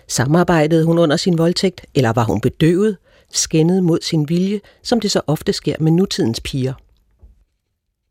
[0.08, 2.98] Samarbejdede hun under sin voldtægt, eller var hun bedøvet,
[3.32, 6.74] skændet mod sin vilje, som det så ofte sker med nutidens piger.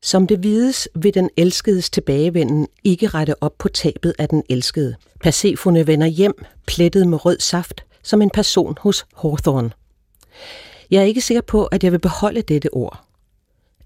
[0.03, 4.97] Som det vides, vil den elskedes tilbagevenden ikke rette op på tabet af den elskede.
[5.21, 9.71] Persefone vender hjem, plettet med rød saft, som en person hos Hawthorne.
[10.91, 13.05] Jeg er ikke sikker på, at jeg vil beholde dette ord.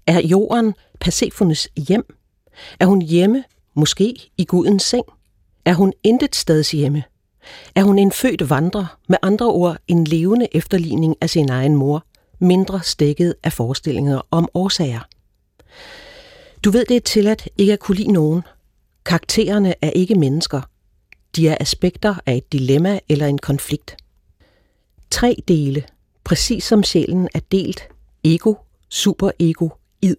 [0.07, 2.15] Er jorden Persefones hjem?
[2.79, 5.05] Er hun hjemme, måske i Gudens seng?
[5.65, 7.03] Er hun intet stads hjemme?
[7.75, 12.05] Er hun en født vandrer, med andre ord en levende efterligning af sin egen mor,
[12.39, 15.07] mindre stikket af forestillinger om årsager?
[16.65, 18.41] Du ved, det er tilladt ikke at kunne lide nogen.
[19.05, 20.61] Karaktererne er ikke mennesker.
[21.35, 23.97] De er aspekter af et dilemma eller en konflikt.
[25.11, 25.83] Tre dele,
[26.23, 27.83] præcis som sjælen er delt,
[28.23, 28.53] ego,
[28.89, 29.69] superego,
[30.01, 30.15] id.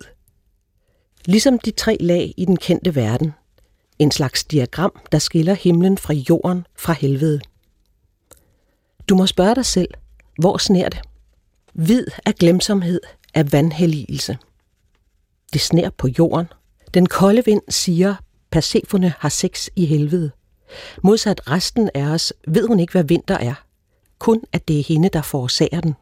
[1.25, 3.33] Ligesom de tre lag i den kendte verden.
[3.99, 7.41] En slags diagram, der skiller himlen fra jorden fra helvede.
[9.09, 9.89] Du må spørge dig selv,
[10.39, 11.01] hvor sner det?
[11.73, 13.01] Hvid er glemsomhed,
[13.35, 14.39] af vandhelligelse.
[15.57, 16.47] Det sner på jorden.
[16.95, 18.15] Den kolde vind siger,
[18.51, 20.31] Persefone har sex i helvede.
[21.03, 23.55] Modsat resten af os ved hun ikke, hvad vinter er.
[24.19, 25.95] Kun at det er hende, der forårsager den.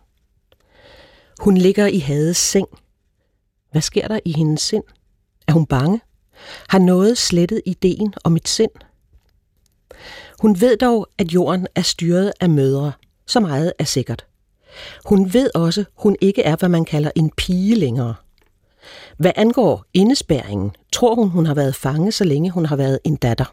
[1.41, 2.67] Hun ligger i Hades seng.
[3.71, 4.85] Hvad sker der i hendes sind?
[5.49, 6.01] Er hun bange?
[6.69, 8.73] Har noget slettet ideen om et sind?
[10.43, 12.93] Hun ved dog, at jorden er styret af mødre.
[13.27, 14.27] Så meget er sikkert.
[15.05, 18.15] Hun ved også, hun ikke er, hvad man kalder en pige længere.
[19.17, 23.17] Hvad angår indespærringen, tror hun, hun har været fange, så længe hun har været en
[23.17, 23.53] datter.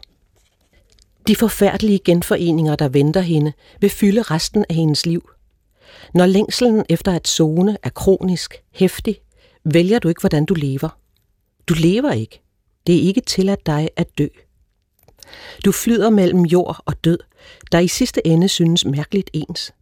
[1.26, 5.30] De forfærdelige genforeninger, der venter hende, vil fylde resten af hendes liv.
[6.14, 9.20] Når længselen efter at zone er kronisk, hæftig,
[9.64, 10.98] vælger du ikke, hvordan du lever.
[11.68, 12.42] Du lever ikke.
[12.86, 14.26] Det er ikke tilladt dig at dø.
[15.64, 17.18] Du flyder mellem jord og død,
[17.72, 19.72] der i sidste ende synes mærkeligt ens.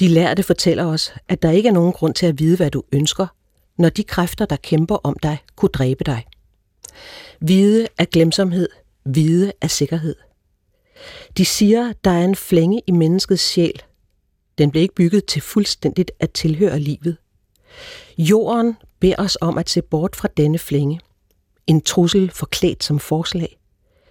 [0.00, 2.82] De lærte fortæller os, at der ikke er nogen grund til at vide, hvad du
[2.92, 3.26] ønsker,
[3.78, 6.26] når de kræfter, der kæmper om dig, kunne dræbe dig.
[7.40, 8.68] Vide er glemsomhed,
[9.04, 10.16] vide er sikkerhed.
[11.36, 13.82] De siger, der er en flænge i menneskets sjæl.
[14.58, 17.16] Den blev ikke bygget til fuldstændigt at tilhøre livet.
[18.18, 21.00] Jorden beder os om at se bort fra denne flænge.
[21.66, 23.58] En trussel forklædt som forslag.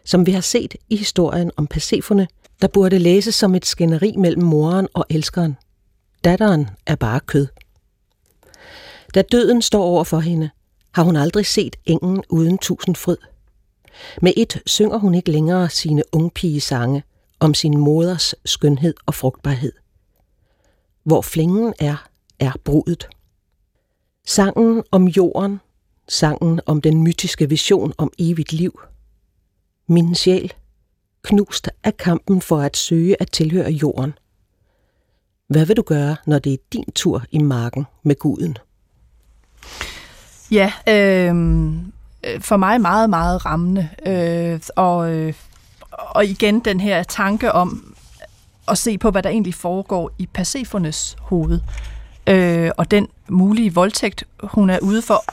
[0.06, 2.28] Som vi har set i historien om Persefone,
[2.62, 5.58] der burde læses som et skænderi mellem moren og elskeren.
[6.24, 7.48] Datteren er bare kød.
[9.16, 10.50] Da døden står over for hende,
[10.92, 13.18] har hun aldrig set engen uden tusind fryd.
[14.22, 17.04] Med et synger hun ikke længere sine ungpigesange
[17.40, 19.72] om sin moders skønhed og frugtbarhed.
[21.04, 22.08] Hvor flingen er,
[22.40, 23.08] er brudet.
[24.28, 25.60] Sangen om jorden,
[26.08, 28.80] sangen om den mytiske vision om evigt liv.
[29.88, 30.54] Min sjæl,
[31.22, 34.14] knust af kampen for at søge at tilhøre jorden.
[35.48, 38.58] Hvad vil du gøre, når det er din tur i marken med guden?
[40.52, 41.36] Ja, øh,
[42.40, 43.90] for mig meget, meget rammende.
[44.06, 45.34] Øh, og, øh,
[45.92, 47.96] og igen den her tanke om
[48.68, 51.60] at se på, hvad der egentlig foregår i Persefones hoved.
[52.28, 55.24] Øh, og den mulige voldtægt, hun er ude for.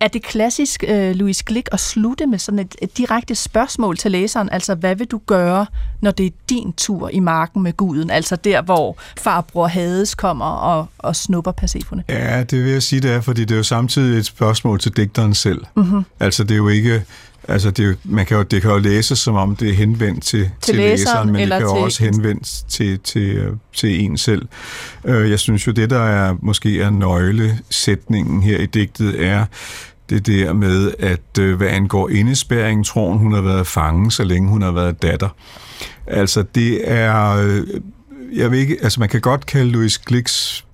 [0.00, 4.10] Er det klassisk, øh, Louise Glick, at slutte med sådan et, et direkte spørgsmål til
[4.10, 4.48] læseren?
[4.52, 5.66] Altså, hvad vil du gøre,
[6.00, 8.10] når det er din tur i marken med guden?
[8.10, 12.04] Altså der, hvor farbror Hades kommer og, og snupper Persefone.
[12.08, 14.96] Ja, det vil jeg sige, det er, fordi det er jo samtidig et spørgsmål til
[14.96, 15.64] digteren selv.
[15.74, 16.04] Mm-hmm.
[16.20, 17.04] Altså, det er jo ikke...
[17.48, 20.22] Altså, det, jo, man kan jo, det kan jo læses, som om det er henvendt
[20.24, 23.52] til, til, Til læseren, læseren, men det kan jo til- også henvendt til, til, øh,
[23.76, 24.48] til en selv.
[25.04, 29.44] Øh, Jeg synes jo, det der er måske er nøglesætningen her i digtet, er
[30.10, 34.24] det der med, at øh, hvad angår indespæringen, tror hun, hun har været fange, så
[34.24, 35.28] længe hun har været datter.
[36.06, 37.34] Altså, det er...
[38.36, 40.64] Jeg ved ikke, altså man kan godt kalde Louis Glicks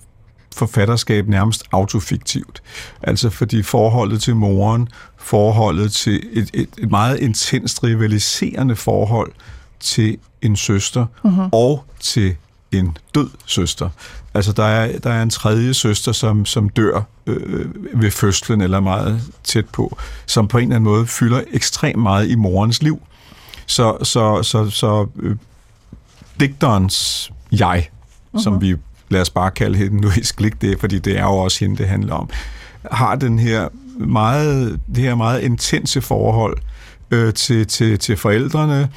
[0.56, 2.62] forfatterskab nærmest autofiktivt.
[3.02, 4.88] Altså fordi forholdet til moren,
[5.24, 9.32] forholdet til et, et, et meget intenst rivaliserende forhold
[9.80, 11.48] til en søster uh-huh.
[11.52, 12.36] og til
[12.72, 13.88] en død søster.
[14.34, 17.66] Altså der er, der er en tredje søster, som, som dør øh,
[18.00, 22.28] ved fødslen eller meget tæt på, som på en eller anden måde fylder ekstremt meget
[22.28, 23.02] i morens liv.
[23.66, 25.36] Så, så, så, så øh,
[26.40, 27.88] digterens jeg,
[28.34, 28.42] uh-huh.
[28.42, 28.76] som vi
[29.08, 31.88] lad os bare kalde hende Louise Glick det, fordi det er jo også hende, det
[31.88, 32.30] handler om,
[32.92, 36.58] har den her meget, det her meget intense forhold
[37.10, 38.88] øh, til, til, til forældrene.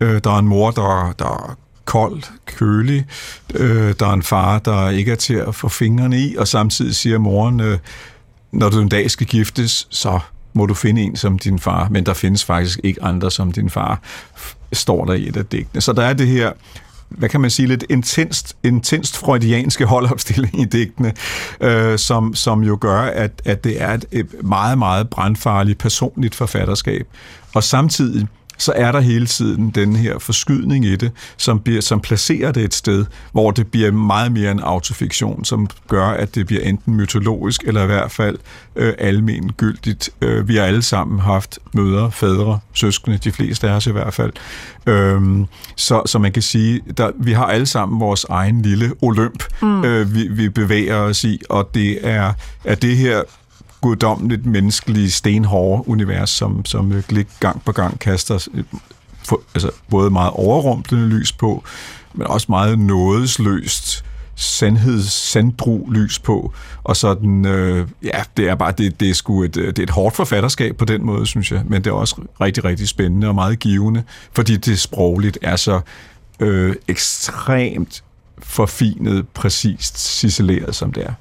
[0.00, 3.06] Øh, der er en mor, der, der er kold, kølig.
[3.54, 6.94] Øh, der er en far, der ikke er til at få fingrene i, og samtidig
[6.94, 7.78] siger moren, øh,
[8.52, 10.20] når du en dag skal giftes, så
[10.52, 13.70] må du finde en som din far, men der findes faktisk ikke andre som din
[13.70, 14.00] far,
[14.72, 15.80] står der i et af digtene.
[15.80, 16.52] Så der er det her
[17.10, 21.12] hvad kan man sige, lidt intenst, intenst freudianske holdopstilling i digtene,
[21.60, 26.34] øh, som, som jo gør, at, at det er et, et meget, meget brandfarligt personligt
[26.34, 27.06] forfatterskab.
[27.54, 28.28] Og samtidig
[28.60, 32.64] så er der hele tiden den her forskydning i det, som, bliver, som placerer det
[32.64, 36.94] et sted, hvor det bliver meget mere en autofiktion, som gør, at det bliver enten
[36.94, 38.38] mytologisk, eller i hvert fald
[38.76, 40.10] øh, almen gyldigt.
[40.20, 44.14] Øh, vi har alle sammen haft mødre, fædre, søskende, de fleste af os i hvert
[44.14, 44.32] fald.
[44.86, 45.46] Øhm,
[45.76, 49.84] så, så man kan sige, der, vi har alle sammen vores egen lille olymp, mm.
[49.84, 52.32] øh, vi, vi bevæger os i, og det er,
[52.64, 53.22] er det her
[53.80, 58.64] guddommeligt menneskelige stenhårde univers, som, som Glick gang på gang kaster øh,
[59.24, 61.64] for, altså, både meget overrumplende lys på,
[62.14, 66.52] men også meget nådesløst sandheds sandbro lys på,
[66.84, 69.90] og sådan, øh, ja, det er bare, det, det er sgu et, det er et
[69.90, 73.34] hårdt forfatterskab på den måde, synes jeg, men det er også rigtig, rigtig spændende og
[73.34, 75.80] meget givende, fordi det sprogligt er så
[76.40, 78.04] øh, ekstremt
[78.38, 81.12] forfinet, præcist ciseleret, som det er.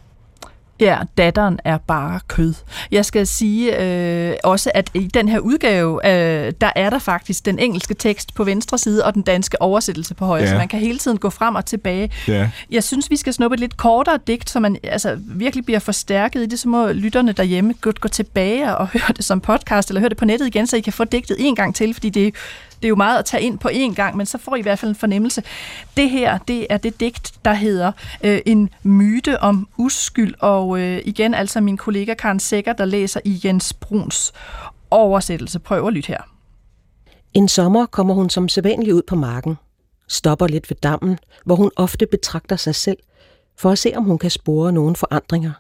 [0.80, 2.54] Ja, datteren er bare kød.
[2.92, 7.46] Jeg skal sige øh, også, at i den her udgave, øh, der er der faktisk
[7.46, 10.50] den engelske tekst på venstre side og den danske oversættelse på højre, Ja.
[10.50, 12.12] så man kan hele tiden gå frem og tilbage.
[12.28, 12.50] Ja.
[12.72, 16.44] Jeg synes, vi skal snuppe et lidt kortere digt, så man altså, virkelig bliver forstærket
[16.44, 20.00] i det, så må lytterne derhjemme godt gå tilbage og høre det som podcast, eller
[20.00, 22.36] høre det på nettet igen, så I kan få digtet en gang til, fordi det,
[22.82, 24.62] det er jo meget at tage ind på én gang, men så får I i
[24.62, 25.44] hvert fald en fornemmelse.
[25.98, 27.92] Det her, det er det digt, der hedder
[28.24, 33.20] øh, En myte om uskyld, og øh, igen altså min kollega Karen Sækker, der læser
[33.26, 34.34] i Jens Bruns
[34.92, 35.60] oversættelse.
[35.60, 36.22] Prøv at lytte her.
[37.34, 39.58] En sommer kommer hun som sædvanligt ud på marken,
[40.08, 42.98] stopper lidt ved dammen, hvor hun ofte betragter sig selv,
[43.58, 45.52] for at se, om hun kan spore nogle forandringer.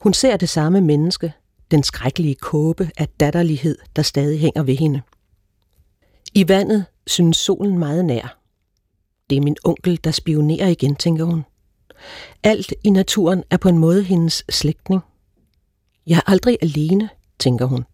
[0.00, 1.32] Hun ser det samme menneske,
[1.70, 5.02] den skrækkelige kåbe af datterlighed, der stadig hænger ved hende.
[6.36, 8.38] I vandet synes solen meget nær.
[9.30, 11.44] Det er min onkel, der spionerer igen, tænker hun.
[12.42, 15.02] Alt i naturen er på en måde hendes slægtning.
[16.06, 17.84] Jeg er aldrig alene, tænker hun,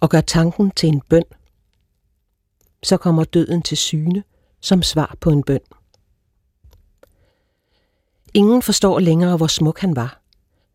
[0.00, 1.24] og gør tanken til en bøn.
[2.82, 4.22] Så kommer døden til syne
[4.60, 5.60] som svar på en bøn.
[8.34, 10.22] Ingen forstår længere, hvor smuk han var,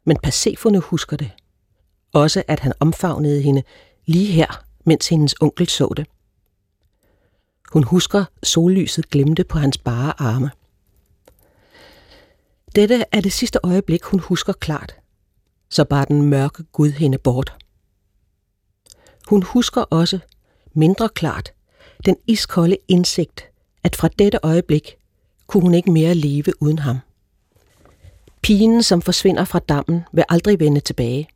[0.03, 1.31] men Persefone husker det.
[2.13, 3.63] Også at han omfavnede hende
[4.05, 6.07] lige her, mens hendes onkel så det.
[7.73, 10.51] Hun husker sollyset glimte på hans bare arme.
[12.75, 14.95] Dette er det sidste øjeblik, hun husker klart.
[15.69, 17.55] Så bar den mørke Gud hende bort.
[19.27, 20.19] Hun husker også,
[20.73, 21.53] mindre klart,
[22.05, 23.43] den iskolde indsigt,
[23.83, 24.95] at fra dette øjeblik
[25.47, 26.97] kunne hun ikke mere leve uden ham.
[28.41, 31.27] Pigen, som forsvinder fra dammen, vil aldrig vende tilbage.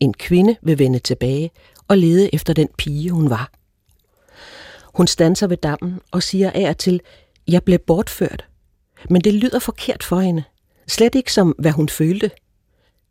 [0.00, 1.50] En kvinde vil vende tilbage
[1.88, 3.50] og lede efter den pige, hun var.
[4.98, 7.00] Hun stanser ved dammen og siger af og til,
[7.48, 8.48] jeg blev bortført.
[9.10, 10.44] Men det lyder forkert for hende.
[10.86, 12.30] Slet ikke som, hvad hun følte.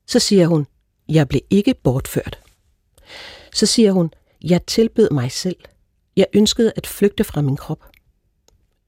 [0.08, 0.68] Så siger hun,
[1.10, 2.40] jeg blev ikke bortført.
[3.54, 4.14] Så siger hun,
[4.44, 5.56] jeg tilbød mig selv.
[6.16, 7.86] Jeg ønskede at flygte fra min krop.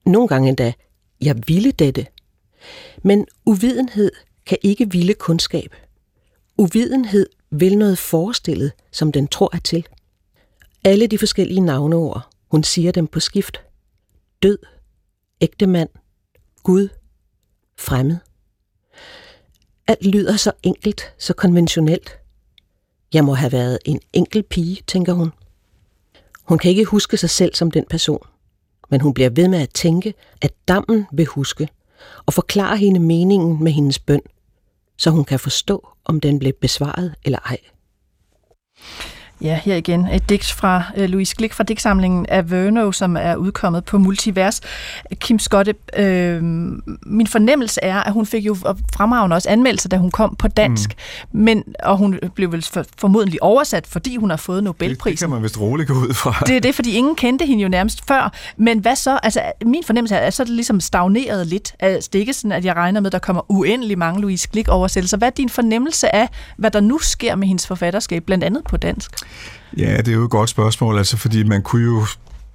[0.05, 0.73] Nogle gange endda,
[1.21, 2.05] jeg ville dette.
[3.03, 4.11] Men uvidenhed
[4.45, 5.75] kan ikke ville kundskab.
[6.57, 9.87] Uvidenhed vil noget forestillet, som den tror er til.
[10.83, 13.57] Alle de forskellige navneord, hun siger dem på skift.
[14.43, 14.57] Død,
[15.41, 15.89] ægtemand,
[16.63, 16.89] Gud,
[17.77, 18.17] fremmed.
[19.87, 22.19] Alt lyder så enkelt, så konventionelt.
[23.13, 25.31] Jeg må have været en enkel pige, tænker hun.
[26.43, 28.27] Hun kan ikke huske sig selv som den person,
[28.89, 31.69] men hun bliver ved med at tænke, at dammen vil huske,
[32.25, 34.21] og forklare hende meningen med hendes bøn,
[34.97, 37.57] så hun kan forstå, om den blev besvaret eller ej.
[39.41, 43.85] Ja, her igen et digt fra uh, Louise Glick fra digtsamlingen Averno, som er udkommet
[43.85, 44.61] på Multivers.
[45.15, 46.43] Kim Skotte, øh,
[47.05, 48.55] min fornemmelse er, at hun fik jo
[48.95, 50.89] fremragende også anmeldelser, da hun kom på dansk,
[51.31, 51.39] mm.
[51.39, 55.03] men, og hun blev vel for, formodentlig oversat, fordi hun har fået Nobelprisen.
[55.03, 56.43] Det, det kan man vist roligt gå ud fra.
[56.47, 58.33] Det er det, fordi ingen kendte hende jo nærmest før.
[58.57, 59.19] Men hvad så?
[59.23, 61.73] Altså, min fornemmelse er, at så er det ligesom stagneret lidt.
[61.79, 64.47] Altså, det er ikke sådan, at jeg regner med, at der kommer uendelig mange Louise
[64.51, 65.17] Glick oversættelser.
[65.17, 68.77] Hvad er din fornemmelse af, hvad der nu sker med hendes forfatterskab, blandt andet på
[68.77, 69.11] dansk?
[69.77, 72.05] Ja, det er jo et godt spørgsmål, altså fordi man kunne jo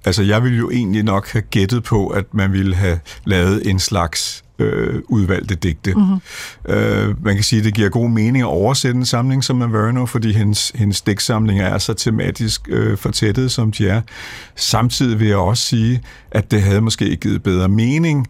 [0.05, 3.79] Altså, jeg ville jo egentlig nok have gættet på, at man ville have lavet en
[3.79, 5.93] slags øh, udvalgte digte.
[5.93, 6.19] Mm-hmm.
[6.73, 10.05] Øh, man kan sige, at det giver god mening at oversætte en samling som Averno,
[10.05, 14.01] fordi hendes, hendes digtsamlinger er så tematisk øh, fortættet, som de er.
[14.55, 16.01] Samtidig vil jeg også sige,
[16.31, 18.27] at det havde måske givet bedre mening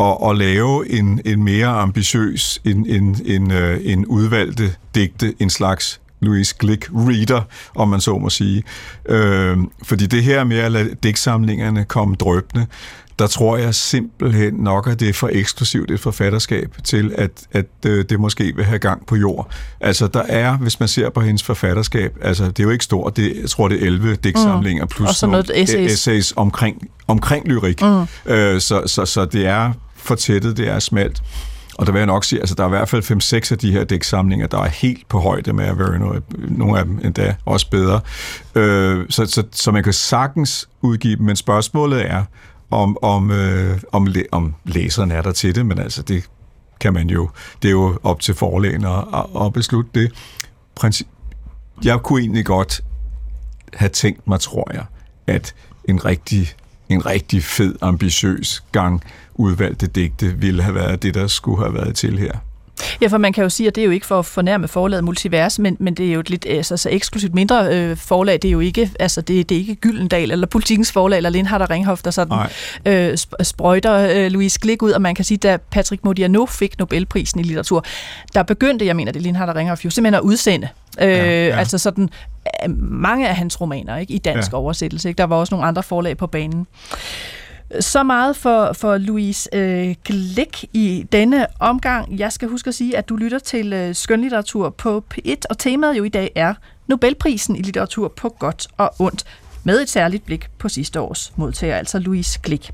[0.00, 5.50] at, at lave en, en mere ambitiøs, en, en, en, øh, en udvalgte digte, en
[5.50, 7.42] slags Louise Glick reader,
[7.74, 8.62] om man så må sige.
[9.08, 12.66] Øh, fordi det her med at lade digtsamlingerne komme drøbende,
[13.18, 17.66] der tror jeg simpelthen nok, at det er for eksklusivt et forfatterskab til, at, at
[17.86, 19.50] øh, det måske vil have gang på jord.
[19.80, 23.16] Altså, der er, hvis man ser på hendes forfatterskab, altså, det er jo ikke stort,
[23.16, 24.88] det, jeg tror, det er 11 digtsamlinger, mm.
[24.88, 25.92] plus og noget essays.
[25.92, 27.82] essays omkring, omkring lyrik.
[27.82, 28.32] Mm.
[28.32, 31.22] Øh, så, så, så det er fortættet, det er smalt.
[31.78, 33.72] Og der vil jeg nok sige, altså der er i hvert fald 5-6 af de
[33.72, 38.00] her dæksamlinger, der er helt på højde med Averno, nogle af dem endda også bedre.
[38.54, 42.24] Øh, så, så, så man kan sagtens udgive dem, men spørgsmålet er,
[42.70, 46.24] om, om, øh, om, om læseren er der til det, men altså det
[46.80, 47.30] kan man jo,
[47.62, 49.04] det er jo op til forlægen at,
[49.44, 50.12] at beslutte det.
[50.80, 51.06] Princi-
[51.84, 52.80] jeg kunne egentlig godt
[53.74, 54.84] have tænkt mig, tror jeg,
[55.26, 55.54] at
[55.84, 56.56] en rigtig,
[56.88, 59.02] en rigtig fed, ambitiøs gang
[59.34, 62.32] udvalgte digte ville have været det, der skulle have været til her.
[63.00, 65.04] Ja, for man kan jo sige, at det er jo ikke for at fornærme forlaget
[65.04, 68.34] Multivers, men, men det er jo et lidt altså, så eksklusivt mindre øh, forlag.
[68.34, 71.62] Det er jo ikke, altså, det, det er ikke Gyldendal eller Politikens forlag eller Lindhardt
[71.62, 72.38] og Ringhof, der sådan
[72.86, 76.78] øh, sp- sprøjter øh, Louise Glick ud, og man kan sige, da Patrick Modiano fik
[76.78, 77.84] Nobelprisen i litteratur,
[78.34, 80.68] der begyndte, jeg mener, det Lindhardt og Ringhof jo simpelthen at udsende
[81.00, 81.58] Øh, ja, ja.
[81.58, 82.08] Altså sådan
[82.64, 84.56] øh, mange af hans romaner ikke i dansk ja.
[84.56, 85.08] oversættelse.
[85.08, 85.18] Ikke?
[85.18, 86.66] Der var også nogle andre forlag på banen.
[87.80, 92.18] Så meget for, for Louise øh, Glick i denne omgang.
[92.18, 95.98] Jeg skal huske at sige, at du lytter til øh, skønlitteratur på P1, og temaet
[95.98, 96.54] jo i dag er
[96.86, 99.24] Nobelprisen i litteratur på godt og ondt
[99.64, 102.70] med et særligt blik på sidste års modtager, altså Louise Glick.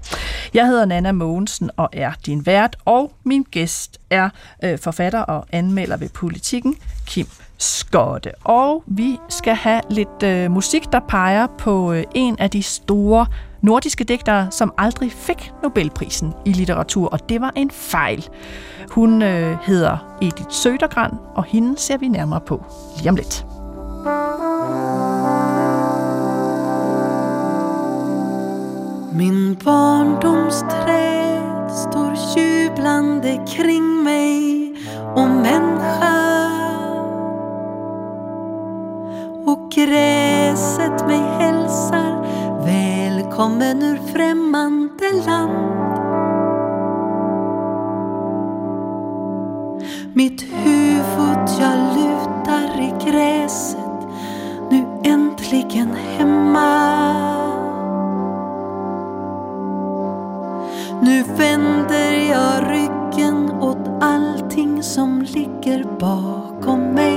[0.54, 4.28] Jeg hedder Nana Mogensen og er din vært, og min gæst er
[4.64, 6.76] øh, forfatter og anmelder ved Politikken,
[7.06, 7.26] Kim
[7.58, 8.30] Skotte.
[8.44, 13.26] Og vi skal have lidt øh, musik, der peger på øh, en af de store
[13.62, 18.28] nordiske digtere, som aldrig fik Nobelprisen i litteratur, og det var en fejl.
[18.90, 22.64] Hun øh, hedder Edith Sødergran, og hende ser vi nærmere på
[22.96, 23.46] lige om lidt.
[29.12, 31.12] Min barndomsträd
[31.82, 34.74] står jublande kring mig
[35.16, 36.22] och människa
[39.46, 42.12] och gräset mig hälsar
[43.42, 45.96] kommen ur främmande land.
[50.14, 54.06] Mitt huvud jag lutar i gräset
[54.70, 57.12] nu äntligen hemma.
[61.00, 67.11] Nu vänder jag ryggen åt allting som ligger bakom mig.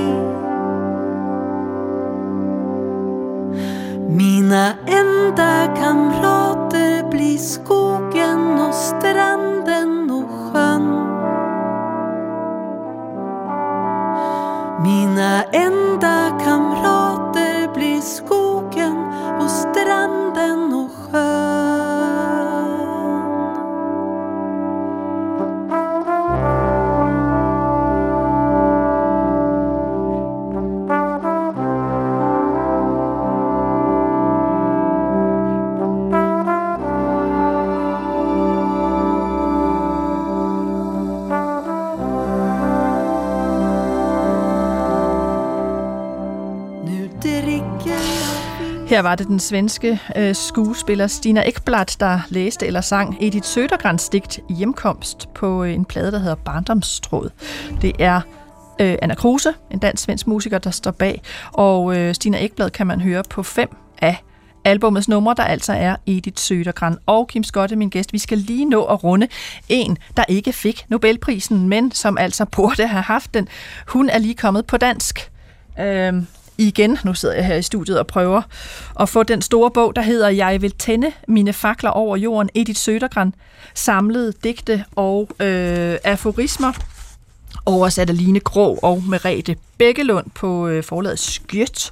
[48.96, 54.08] Her var det den svenske øh, skuespiller Stina Ekblad, der læste eller sang Edith Södergrans
[54.12, 57.30] digt Hjemkomst på øh, en plade, der hedder Barndomstråd.
[57.82, 58.20] Det er
[58.80, 61.22] øh, Anna Kruse, en dansk-svensk musiker, der står bag,
[61.52, 63.68] og øh, Stina Ekblad kan man høre på fem
[63.98, 64.22] af
[64.64, 68.12] albumets numre, der altså er Edith Södergran og Kim Skotte, min gæst.
[68.12, 69.28] Vi skal lige nå at runde
[69.68, 73.48] en, der ikke fik Nobelprisen, men som altså burde have haft den.
[73.88, 75.30] Hun er lige kommet på dansk.
[75.80, 76.26] Øhm,
[76.58, 78.42] igen, nu sidder jeg her i studiet og prøver
[79.00, 82.80] at få den store bog, der hedder Jeg vil tænde mine fakler over jorden, Edith
[82.80, 83.30] Södergran,
[83.74, 86.72] samlede digte og øh, aforismer,
[87.66, 91.90] oversat af Line Grå og Merete Bækkelund på øh, forlaget Skjøt.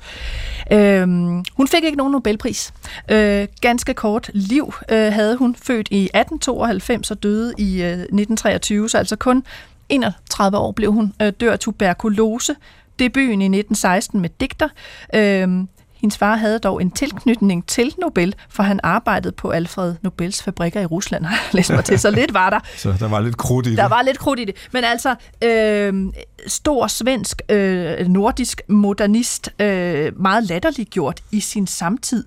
[0.72, 2.72] Øhm, hun fik ikke nogen Nobelpris.
[3.10, 8.88] Øh, ganske kort liv øh, havde hun, født i 1892 og døde i øh, 1923,
[8.88, 9.44] så altså kun
[9.88, 12.54] 31 år blev hun øh, dør af tuberkulose.
[12.98, 14.68] Debuten i 1916 med digter.
[15.14, 20.42] Øhm, hendes far havde dog en tilknytning til Nobel, for han arbejdede på Alfred Nobels
[20.42, 22.60] fabrikker i Rusland, har jeg læst mig til, så lidt var der.
[22.76, 23.78] Så der var lidt krudt i det.
[23.78, 24.68] Der var lidt krudt i det.
[24.72, 25.14] Men altså,
[25.44, 26.12] øh,
[26.46, 32.24] stor svensk, øh, nordisk modernist, øh, meget latterliggjort i sin samtid.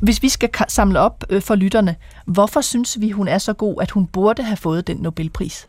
[0.00, 1.96] Hvis vi skal ka- samle op øh, for lytterne,
[2.26, 5.66] hvorfor synes vi, hun er så god, at hun burde have fået den Nobelpris?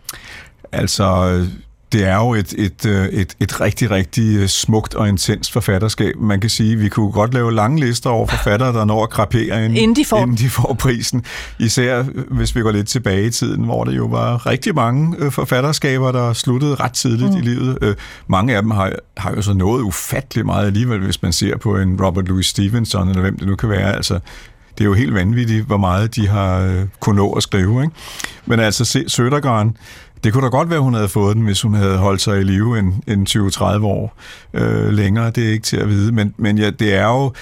[0.72, 1.46] Altså,
[1.92, 6.16] det er jo et, et, øh, et, et rigtig, rigtig øh, smukt og intens forfatterskab.
[6.20, 9.66] Man kan sige, vi kunne godt lave lange lister over forfattere, der når at krapere
[9.66, 11.24] inden, Inden de får inden de får prisen.
[11.60, 15.32] Især øh, hvis vi går lidt tilbage i tiden, hvor der jo var rigtig mange
[15.32, 17.38] forfatterskaber, der sluttede ret tidligt mm.
[17.38, 17.96] i livet.
[18.28, 21.78] Mange af dem har, har jo så nået ufattelig meget alligevel, hvis man ser på
[21.78, 23.96] en Robert Louis Stevenson, eller hvem det nu kan være.
[23.96, 24.20] Altså,
[24.80, 27.82] det er jo helt vanvittigt, hvor meget de har kunnet nå at skrive.
[27.82, 27.96] Ikke?
[28.46, 29.04] Men altså, se,
[30.24, 32.44] det kunne da godt være, hun havde fået den, hvis hun havde holdt sig i
[32.44, 34.18] live en, en 20-30 år
[34.54, 35.32] øh, længere.
[35.32, 36.12] Det er ikke til at vide.
[36.12, 37.34] Men, men ja, det er jo...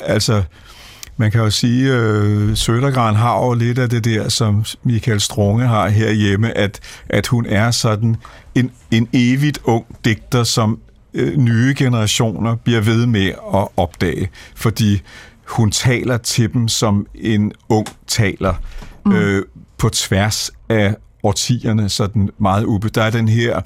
[0.00, 0.42] Altså,
[1.16, 5.66] man kan jo sige, øh, Sødergran har jo lidt af det der, som Michael Strunge
[5.66, 8.16] har herhjemme, at, at hun er sådan
[8.54, 10.78] en, en evigt ung digter, som
[11.14, 14.30] øh, nye generationer bliver ved med at opdage.
[14.54, 15.02] Fordi
[15.46, 18.54] hun taler til dem, som en ung taler
[19.06, 19.12] mm.
[19.12, 19.44] øh,
[19.78, 22.88] på tværs af årtierne, sådan meget ube.
[22.88, 23.60] Der er den her,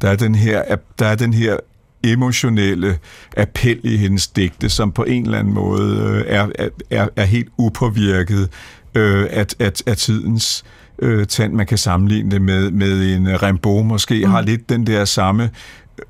[0.00, 0.62] der er den her,
[0.98, 1.56] der er den her
[2.04, 2.98] emotionelle
[3.36, 6.48] appel i hendes digte, som på en eller anden måde øh, er,
[6.90, 8.48] er, er helt upåvirket
[8.94, 10.64] øh, at, at, at tidens
[10.98, 11.52] øh, tand.
[11.52, 14.30] Man kan sammenligne det med, med en Rimbaud måske, mm.
[14.30, 15.50] har lidt den der samme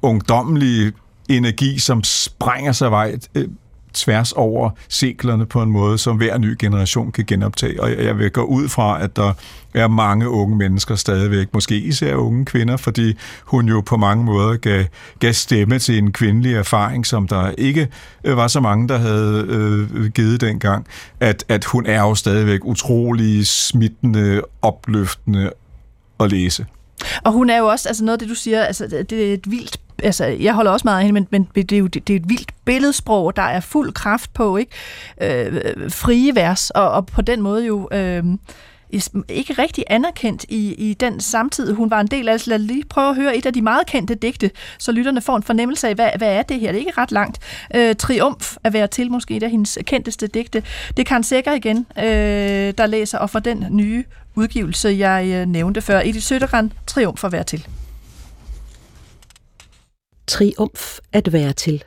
[0.03, 0.93] ungdommelige
[1.29, 3.49] energi, som sprænger sig vej øh,
[3.99, 7.83] tværs over seklerne på en måde, som hver ny generation kan genoptage.
[7.83, 9.33] Og jeg vil gå ud fra, at der
[9.75, 14.57] er mange unge mennesker stadigvæk, måske især unge kvinder, fordi hun jo på mange måder
[14.57, 14.85] gav,
[15.19, 17.89] gav stemme til en kvindelig erfaring, som der ikke
[18.25, 20.87] øh, var så mange, der havde øh, givet dengang,
[21.21, 25.51] at, at hun er jo stadigvæk utrolig smittende, opløftende
[26.21, 26.67] at læse.
[27.25, 29.51] Og hun er jo også, altså noget af det, du siger, altså det er et
[29.51, 32.17] vildt altså, jeg holder også meget af hende, men, men det, er jo, det, det
[32.17, 34.73] er et vildt billedsprog, der er fuld kraft på, ikke?
[35.21, 38.25] Øh, frie vers, og, og på den måde jo øh,
[39.29, 42.33] ikke rigtig anerkendt i, i den samtid, hun var en del af.
[42.33, 45.37] Altså, lad lige prøve at høre et af de meget kendte digte, så lytterne får
[45.37, 46.73] en fornemmelse af, hvad, hvad er det her?
[46.73, 47.39] Det er ikke ret langt.
[47.75, 50.63] Øh, Triumf at være til, måske et af hendes kendteste digte.
[50.97, 55.81] Det kan sikkert igen, øh, der læser, og for den nye udgivelse, jeg øh, nævnte
[55.81, 56.01] før.
[56.01, 57.67] Edith Søtterand, Triumf at være til.
[60.29, 61.85] Triumf at være til.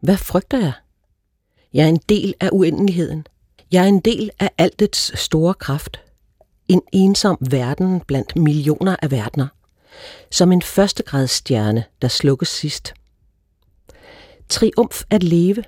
[0.00, 0.72] Hvad frygter jeg?
[1.72, 3.26] Jeg er en del af uendeligheden.
[3.72, 6.00] Jeg er en del af altets store kraft.
[6.68, 9.46] En ensom verden blandt millioner af verdener.
[10.30, 12.94] Som en førstegradsstjerne, der slukkes sidst.
[14.48, 15.64] Triumf at leve.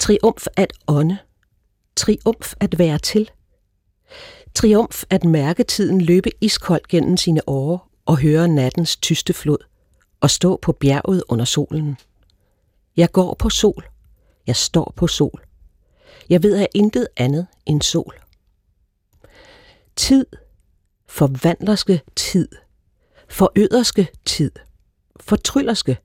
[0.00, 1.18] Triumf at ånde.
[1.96, 3.30] Triumf at være til.
[4.54, 9.75] Triumf at mærke tiden løbe iskoldt gennem sine årer og høre nattens tyste flod
[10.20, 11.96] og stå på bjerget under solen.
[12.96, 13.84] Jeg går på sol.
[14.46, 15.42] Jeg står på sol.
[16.28, 18.14] Jeg ved af intet andet end sol.
[19.96, 20.26] Tid.
[21.08, 22.48] Forvandlerske tid.
[23.28, 24.50] Forøderske tid.
[25.20, 25.98] Fortryllerske.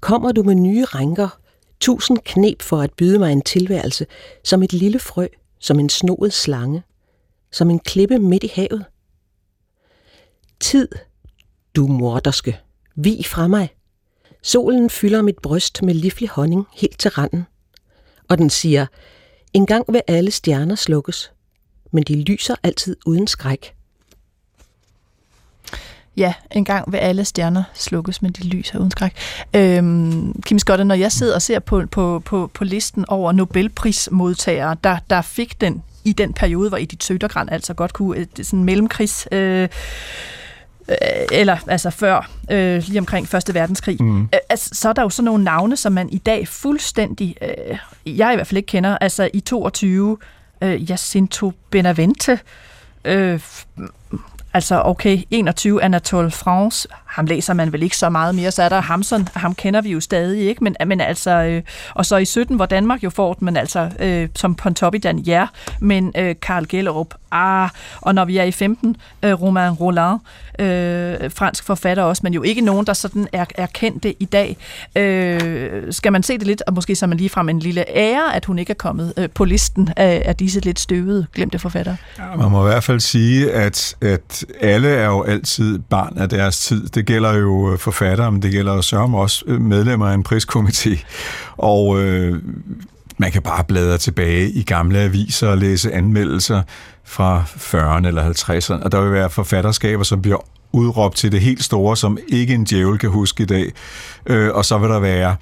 [0.00, 1.40] Kommer du med nye rænker,
[1.80, 4.06] tusind knep for at byde mig en tilværelse,
[4.44, 5.26] som et lille frø,
[5.58, 6.82] som en snoet slange,
[7.52, 8.84] som en klippe midt i havet?
[10.60, 10.88] Tid,
[11.76, 12.60] du morderske,
[12.96, 13.68] vi fra mig.
[14.42, 17.46] Solen fylder mit bryst med livlig honning helt til randen.
[18.28, 18.86] Og den siger,
[19.52, 21.32] en gang vil alle stjerner slukkes,
[21.92, 23.74] men de lyser altid uden skræk.
[26.16, 29.16] Ja, en gang vil alle stjerner slukkes, men de lyser uden skræk.
[29.54, 34.76] Øhm, Kim Skotte, når jeg sidder og ser på, på, på, på listen over Nobelprismodtagere,
[34.84, 38.64] der, der fik den i den periode, hvor Edith Sødergran altså godt kunne, øh, sådan
[38.64, 39.28] mellemkrigs...
[39.32, 39.68] Øh,
[41.32, 44.22] eller altså før, øh, lige omkring Første Verdenskrig, mm.
[44.22, 47.78] øh, altså, så er der jo sådan nogle navne, som man i dag fuldstændig, øh,
[48.18, 50.18] jeg i hvert fald ikke kender, altså i 22,
[50.62, 52.38] øh, Jacinto Benavente,
[53.04, 53.40] øh,
[54.56, 58.68] Altså, okay, 21 Anatole France, ham læser man vel ikke så meget mere, så er
[58.68, 60.64] der Hamson, ham kender vi jo stadig, ikke?
[60.64, 61.62] Men, men altså, øh,
[61.94, 65.46] og så i 17, hvor Danmark jo får den, men altså, øh, som Pontoppidan, ja,
[65.80, 67.68] men øh, Karl Gellerup, ah,
[68.00, 70.20] og når vi er i 15, øh, Romain Roland,
[70.58, 74.56] øh, fransk forfatter også, men jo ikke nogen, der sådan er, er kendte i dag.
[74.96, 78.36] Øh, skal man se det lidt, og måske så man lige frem en lille ære,
[78.36, 81.96] at hun ikke er kommet øh, på listen af, af disse lidt støvede, glemte forfattere?
[82.18, 86.28] Ja, man må i hvert fald sige, at, at alle er jo altid barn af
[86.28, 86.86] deres tid.
[86.86, 90.24] Det gælder jo øh, forfattere, men det gælder jo sørme også øh, medlemmer af en
[90.28, 91.04] priskomité.
[91.56, 92.42] Og øh,
[93.18, 96.62] man kan bare bladre tilbage i gamle aviser og læse anmeldelser
[97.04, 101.64] fra 40'erne eller 50'erne, og der vil være forfatterskaber, som bliver udråbt til det helt
[101.64, 103.72] store, som ikke en djævel kan huske i dag.
[104.26, 105.36] Øh, og så vil der være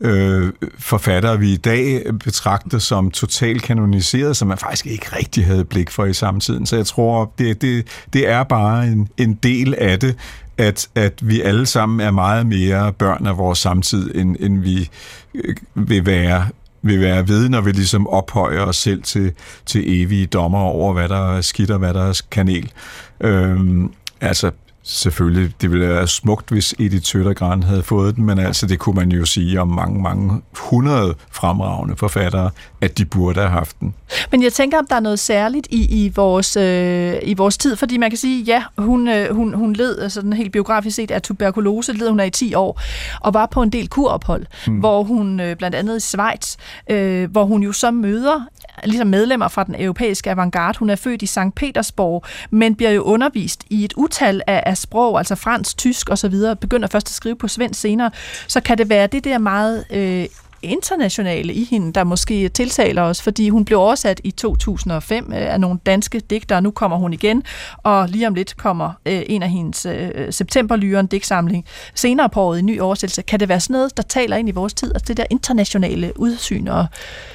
[0.00, 5.64] øh, forfattere, vi i dag betragter som totalt kanoniseret, som man faktisk ikke rigtig havde
[5.64, 6.66] blik for i samtiden.
[6.66, 10.16] Så jeg tror, det, det, det er bare en, en del af det,
[10.58, 14.90] at, at vi alle sammen er meget mere børn af vores samtid, end, end vi
[15.34, 16.46] øh, vil være
[16.82, 19.32] vil være ved, når vi ligesom ophøjer os selv til,
[19.66, 22.72] til evige dommer over, hvad der er skidt og hvad der er kanel.
[23.20, 24.50] Øhm, altså,
[24.88, 28.94] Selvfølgelig, det ville være smukt, hvis Edith Sødergran havde fået den, men altså det kunne
[28.94, 33.94] man jo sige om mange, mange hundrede fremragende forfattere, at de burde have haft den.
[34.30, 37.76] Men jeg tænker, om der er noget særligt i, i, vores, øh, i vores tid,
[37.76, 41.10] fordi man kan sige, ja, hun, øh, hun, hun led altså den helt biografisk set
[41.10, 42.80] af tuberkulose, led hun af i 10 år,
[43.20, 44.78] og var på en del kurophold, hmm.
[44.78, 46.56] hvor hun øh, blandt andet i Schweiz,
[46.90, 48.40] øh, hvor hun jo så møder
[48.84, 50.78] ligesom medlemmer fra den europæiske avantgarde.
[50.78, 51.38] Hun er født i St.
[51.56, 56.34] Petersborg, men bliver jo undervist i et utal af, af sprog, altså fransk, tysk osv.,
[56.60, 58.10] begynder først at skrive på svensk senere,
[58.46, 60.26] så kan det være det der meget øh,
[60.62, 65.60] internationale i hende, der måske tiltaler os, fordi hun blev oversat i 2005 øh, af
[65.60, 67.42] nogle danske digtere, nu kommer hun igen,
[67.76, 71.64] og lige om lidt kommer øh, en af hendes øh, septemberlyren digtsamling
[71.94, 73.22] senere på året i ny oversættelse.
[73.22, 76.12] Kan det være sådan noget, der taler ind i vores tid, altså det der internationale
[76.16, 76.68] udsyn?
[76.68, 76.86] Og...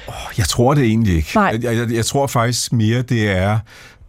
[0.08, 1.30] Oh, jeg tror det egentlig ikke.
[1.34, 1.58] Nej.
[1.62, 3.58] Jeg, jeg, jeg tror faktisk mere, det er...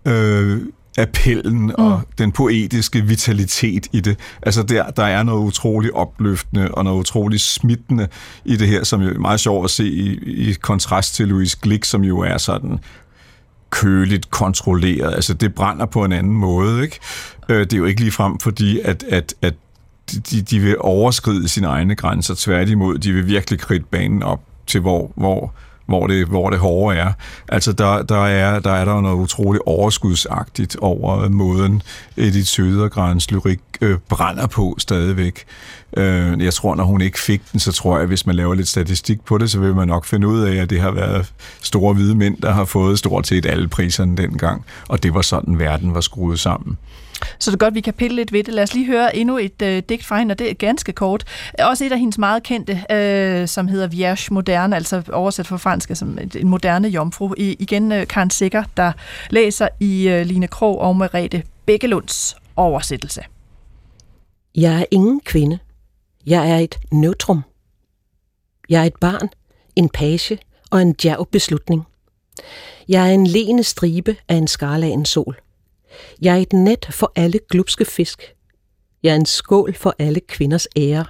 [0.06, 0.62] Øh,
[0.98, 2.14] appellen og mm.
[2.18, 4.20] den poetiske vitalitet i det.
[4.42, 8.08] Altså der, der er noget utroligt opløftende og noget utroligt smittende
[8.46, 10.14] i det her, som er meget sjovt at se i,
[10.50, 12.80] i kontrast til Louise Glick, som jo er sådan
[13.70, 15.14] køligt kontrolleret.
[15.14, 16.84] Altså det brænder på en anden måde.
[16.84, 17.00] Ikke?
[17.50, 19.54] Øh, det er jo ikke lige frem, fordi at, at, at
[20.32, 22.36] de, de vil overskride sine egne grænser.
[22.38, 25.54] Tværtimod, de vil virkelig kridte banen op til, hvor, hvor
[25.86, 27.12] hvor det, hvor det hårde er.
[27.50, 31.82] Altså, der, der, er, der er der noget utroligt overskudsagtigt over måden,
[32.18, 35.44] øh, Edith Sødergrens lyrik øh, brænder på stadigvæk.
[35.98, 38.68] Øh, jeg tror, når hun ikke fik den, så tror jeg, hvis man laver lidt
[38.68, 41.94] statistik på det, så vil man nok finde ud af, at det har været store
[41.94, 45.94] hvide mænd, der har fået stort set alle priserne dengang, og det var sådan, verden
[45.94, 46.78] var skruet sammen.
[47.40, 48.54] Så det er godt, vi kan pille lidt ved det.
[48.54, 51.24] Lad os lige høre endnu et øh, digt fra hende, og det er ganske kort.
[51.60, 55.92] Også et af hendes meget kendte, øh, som hedder Vierge Moderne, altså oversat fra fransk
[55.94, 57.34] som en moderne jomfru.
[57.38, 58.92] I, igen øh, Karen Sikker, der
[59.30, 63.22] læser i øh, Line Krog og Merete Bækkelunds oversættelse.
[64.56, 65.60] Jeg er ingen kvinde.
[66.26, 67.42] Jeg er et neutrum.
[68.70, 69.30] Jeg er et barn,
[69.76, 70.38] en page
[70.72, 71.84] og en djerv beslutning.
[72.88, 75.38] Jeg er en lene stribe af en skarlagen sol.
[76.22, 78.36] Jeg er et net for alle glupske fisk.
[79.04, 81.06] Jeg er en skål for alle kvinders ære.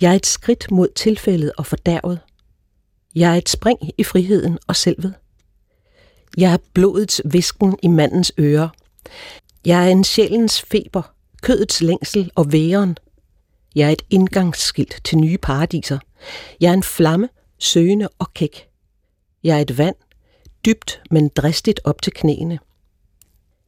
[0.00, 2.20] Jeg er et skridt mod tilfældet og fordærvet.
[3.14, 5.14] Jeg er et spring i friheden og selvet.
[6.36, 8.68] Jeg er blodets visken i mandens ører.
[9.66, 12.96] Jeg er en sjælens feber, kødets længsel og væren.
[13.74, 15.98] Jeg er et indgangsskilt til nye paradiser.
[16.60, 17.28] Jeg er en flamme,
[17.58, 18.68] søgende og kæk.
[19.44, 19.96] Jeg er et vand,
[20.64, 22.58] dybt, men dristigt op til knæene.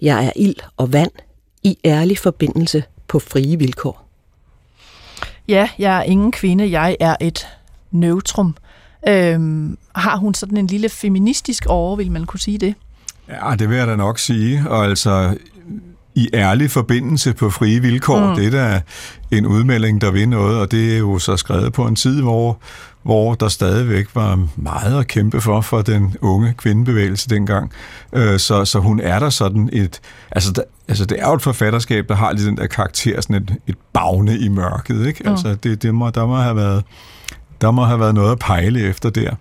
[0.03, 1.11] Jeg er ild og vand
[1.63, 4.09] i ærlig forbindelse på frie vilkår.
[5.49, 7.47] Ja, jeg er ingen kvinde, jeg er et
[7.91, 8.57] neutrum.
[9.09, 12.75] Øhm, har hun sådan en lille feministisk over, vil man kunne sige det?
[13.29, 14.69] Ja, det vil jeg da nok sige.
[14.69, 15.37] Og altså,
[16.15, 18.35] i ærlig forbindelse på frie vilkår, mm.
[18.35, 18.81] det er da
[19.31, 22.59] en udmelding, der vil noget, og det er jo så skrevet på en tid, hvor,
[23.03, 27.73] hvor der stadigvæk var meget at kæmpe for for den unge kvindebevægelse dengang.
[28.12, 30.01] Øh, så, så hun er der sådan et...
[30.31, 33.37] Altså, der, altså, det er jo et forfatterskab, der har lidt den der karakter, sådan
[33.37, 35.23] et, et bagne i mørket, ikke?
[35.25, 35.31] Mm.
[35.31, 36.85] Altså, det, det må, der må have været
[37.61, 39.35] der må have været noget at pejle efter der.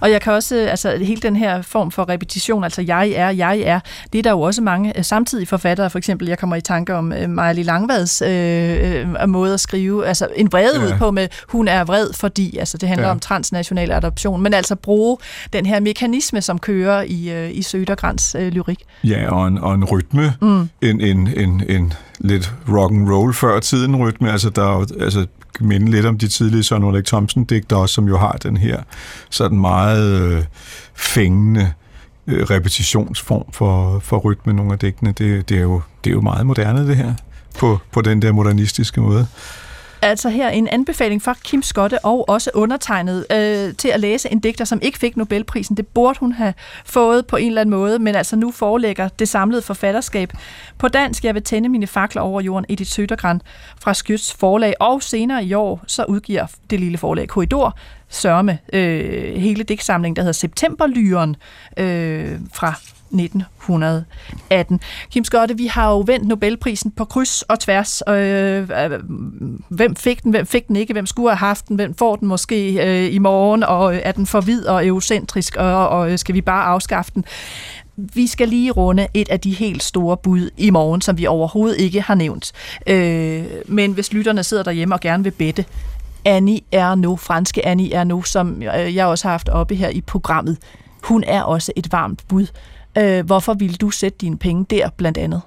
[0.00, 3.58] Og jeg kan også, altså hele den her form for repetition, altså jeg er, jeg
[3.58, 3.80] er,
[4.12, 6.94] det er der jo også mange øh, samtidige forfattere, for eksempel, jeg kommer i tanke
[6.94, 10.86] om uh, Maja Langvads øh, øh, måde at skrive, altså en vrede ja.
[10.86, 13.12] ud på med, hun er vred, fordi, altså det handler ja.
[13.12, 15.18] om transnational adoption, men altså bruge
[15.52, 18.78] den her mekanisme, som kører i, øh, i Sødergrans øh, lyrik.
[19.04, 20.68] Ja, og en, og en rytme, mm.
[20.82, 25.26] en, en, en, en lidt rock and roll før tiden rytme, altså der altså
[25.60, 28.82] minde lidt om de tidlige Søren Ulrik Thomsen digter også, som jo har den her
[29.30, 30.44] sådan meget øh,
[30.94, 31.72] fængende
[32.26, 35.12] øh, repetitionsform for, for rytme nogle af digtene.
[35.18, 37.14] Det, det, er jo, det er jo meget moderne det her,
[37.58, 39.26] på, på den der modernistiske måde
[40.04, 44.40] altså her en anbefaling fra Kim Skotte og også undertegnet øh, til at læse en
[44.40, 45.76] digter, som ikke fik Nobelprisen.
[45.76, 49.28] Det burde hun have fået på en eller anden måde, men altså nu forelægger det
[49.28, 50.32] samlede forfatterskab
[50.78, 51.24] på dansk.
[51.24, 53.40] Jeg vil tænde mine fakler over jorden, Edith Sødergran
[53.80, 57.78] fra Skyts forlag, og senere i år så udgiver det lille forlag Korridor
[58.08, 61.36] sørme øh, hele digtsamlingen, der hedder Septemberlyren
[61.76, 62.74] øh, fra
[63.14, 64.80] 1918.
[65.10, 68.02] Kim Skotte, vi har jo vendt Nobelprisen på kryds og tværs.
[68.08, 69.00] Øh, øh,
[69.68, 72.28] hvem fik den, hvem fik den ikke, hvem skulle have haft den, hvem får den
[72.28, 76.18] måske øh, i morgen, og øh, er den for vid og eurocentrisk, og, og øh,
[76.18, 77.24] skal vi bare afskaffe den?
[77.96, 81.80] Vi skal lige runde et af de helt store bud i morgen, som vi overhovedet
[81.80, 82.52] ikke har nævnt.
[82.86, 85.64] Øh, men hvis lytterne sidder derhjemme og gerne vil bette,
[86.24, 90.58] Annie Ernaux, franske Annie Ernaux, som øh, jeg også har haft oppe her i programmet,
[91.02, 92.46] hun er også et varmt bud.
[92.98, 95.40] Øh, hvorfor ville du sætte dine penge der blandt andet?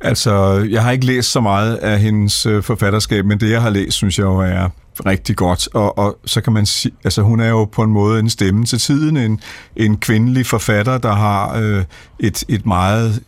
[0.00, 3.70] Altså, jeg har ikke læst så meget af hendes øh, forfatterskab, men det, jeg har
[3.70, 4.68] læst, synes jeg jo er
[5.06, 5.68] rigtig godt.
[5.74, 8.64] Og, og så kan man sige, altså hun er jo på en måde en stemme
[8.64, 9.40] til tiden, en,
[9.76, 11.84] en kvindelig forfatter, der har øh,
[12.20, 13.22] et, et meget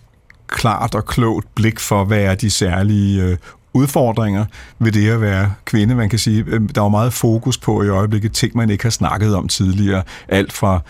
[0.46, 3.36] klart og klogt blik for, hvad er de særlige øh,
[3.74, 4.44] udfordringer
[4.78, 5.94] ved det at være kvinde.
[5.94, 8.90] Man kan sige, øhm, der er meget fokus på i øjeblikket ting, man ikke har
[8.90, 10.02] snakket om tidligere.
[10.28, 10.80] Alt fra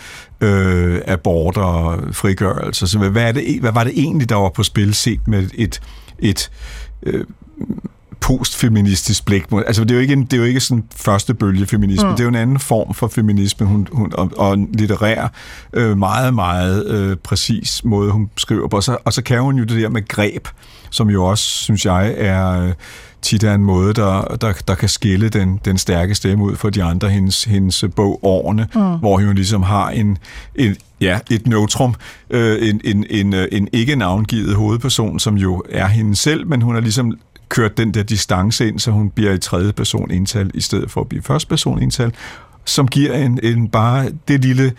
[0.40, 2.86] øh, abort og frigørelse.
[2.86, 5.80] Så hvad, er det, hvad var det egentlig, der var på spil set med et,
[6.18, 6.50] et
[7.02, 7.24] øh,
[8.24, 9.44] postfeministisk blik.
[9.66, 12.08] Altså, det er jo ikke, en, det er jo ikke sådan første bølge feminisme.
[12.08, 12.14] Mm.
[12.14, 15.32] Det er jo en anden form for feminisme, hun, hun, og, og litterær,
[15.72, 18.76] øh, meget, meget øh, præcis måde, hun skriver på.
[18.76, 20.48] Og så, og så kan hun jo det der med greb,
[20.90, 22.72] som jo også, synes jeg, er øh,
[23.22, 26.70] tit er en måde, der, der, der kan skille den, den stærke stemme ud for
[26.70, 28.80] de andre, hendes, hendes bog Årene, mm.
[28.80, 30.18] hvor hun ligesom har en,
[30.54, 31.94] en ja, et neutrum,
[32.30, 36.62] øh, en, en, en, øh, en ikke navngivet hovedperson, som jo er hende selv, men
[36.62, 37.14] hun har ligesom
[37.48, 41.00] kørt den der distance ind, så hun bliver i tredje person ental, i stedet for
[41.00, 42.12] at blive første person ental,
[42.64, 44.72] som giver en, en bare det lille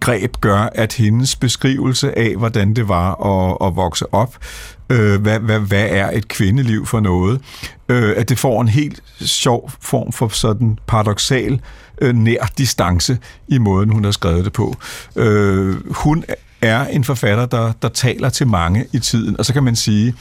[0.00, 4.36] greb gør, at hendes beskrivelse af, hvordan det var at, at vokse op,
[4.90, 7.40] øh, hvad, hvad, hvad er et kvindeliv for noget,
[7.88, 11.60] øh, at det får en helt sjov form for sådan paradoxal
[12.00, 14.76] øh, nær distance i måden, hun har skrevet det på.
[15.16, 16.24] Øh, hun
[16.62, 20.14] er en forfatter, der, der taler til mange i tiden, og så kan man sige,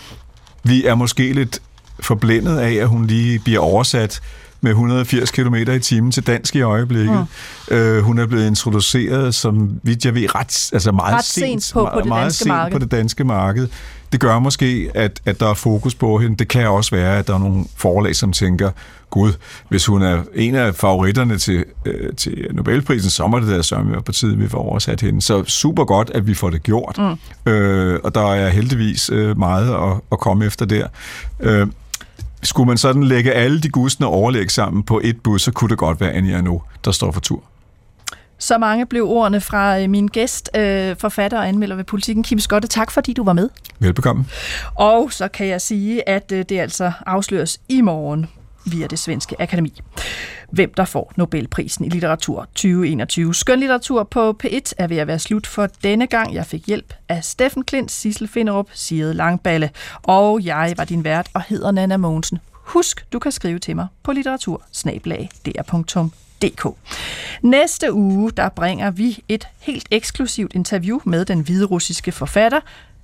[0.63, 1.61] vi er måske lidt
[2.02, 4.22] forblændet af, at hun lige bliver oversat
[4.62, 7.28] med 180 km i timen til dansk i øjeblikket.
[7.70, 7.76] Mm.
[7.76, 11.74] Øh, hun er blevet introduceret, som vidt jeg ved, ret, altså meget ret sent, sent
[11.74, 12.72] på, på det meget sent marked.
[12.72, 13.68] på det danske marked.
[14.12, 16.38] Det gør måske, at, at der er fokus på hende.
[16.38, 18.72] Det kan også være, at der er nogle forlag, som tænker,
[19.10, 19.34] gud,
[19.70, 23.91] hvis hun er en af favoritterne til, øh, til Nobelprisen, så må det da sørge
[23.91, 25.22] være på tiden, vi får oversat hende.
[25.22, 26.97] Så super godt, at vi får det gjort.
[26.97, 27.52] Mm.
[27.52, 30.88] Øh, og der er heldigvis øh, meget at, at komme efter der.
[31.39, 31.68] Øh,
[32.43, 35.77] skulle man sådan lægge alle de gustne overlæg sammen på et bus, så kunne det
[35.77, 37.43] godt være Anja nu, der står for tur.
[38.41, 42.39] Så mange blev ordene fra øh, min gæst, øh, forfatter og anmelder ved Politiken, Kim
[42.39, 42.67] Skotte.
[42.67, 43.49] Tak fordi du var med.
[43.79, 44.25] Velbekomme.
[44.75, 48.27] Og så kan jeg sige, at øh, det altså afsløres i morgen
[48.66, 49.82] via det svenske akademi.
[50.51, 53.34] Hvem der får Nobelprisen i litteratur 2021.
[53.34, 56.34] Skønlitteratur på P1 er ved at være slut for denne gang.
[56.34, 59.70] Jeg fik hjælp af Steffen Klint, Sissel Finderup, Sigrid Langballe,
[60.03, 62.39] og jeg var din vært og hedder Nana Mogensen.
[62.53, 64.64] Husk, du kan skrive til mig på litteratur
[66.41, 66.68] DK.
[67.41, 72.59] Næste uge, der bringer vi et helt eksklusivt interview med den hviderussiske forfatter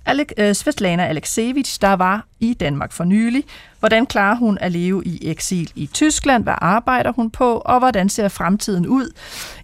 [0.07, 3.43] Alek, øh, Svetlana Aleksevich, der var i Danmark for nylig.
[3.79, 6.43] Hvordan klarer hun at leve i eksil i Tyskland?
[6.43, 7.61] Hvad arbejder hun på?
[7.65, 9.11] Og hvordan ser fremtiden ud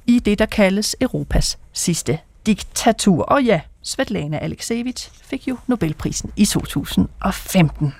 [0.07, 3.23] i det, der kaldes Europas sidste diktatur?
[3.23, 7.93] Og ja, Svetlana Aleksevich fik jo Nobelprisen i 2015.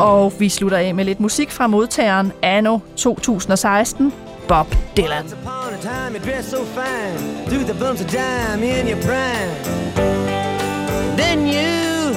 [0.00, 4.12] Og vi slutter af med lidt musik fra modtageren Anno 2016,
[4.48, 5.57] Bob Dylan.
[5.80, 7.46] Time you dress so fine.
[7.46, 9.50] Through the bumps of dime in your prime.
[11.16, 12.14] Then you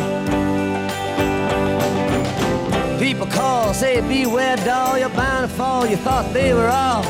[2.99, 7.03] People call, say beware doll You're bound to fall, you thought they were all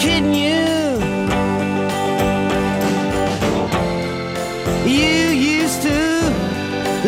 [0.00, 0.98] Kidding you.
[4.84, 5.28] You
[5.60, 5.98] used to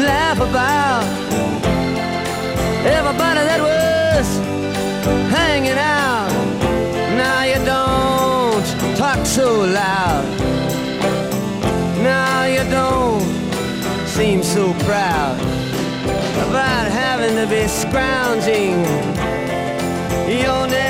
[0.01, 1.05] laugh about
[2.85, 3.80] Everybody that was
[9.81, 10.25] so loud.
[12.03, 13.23] Now you don't
[14.07, 15.39] seem so proud
[16.49, 18.85] About having to be scrounging.
[20.43, 20.90] Your next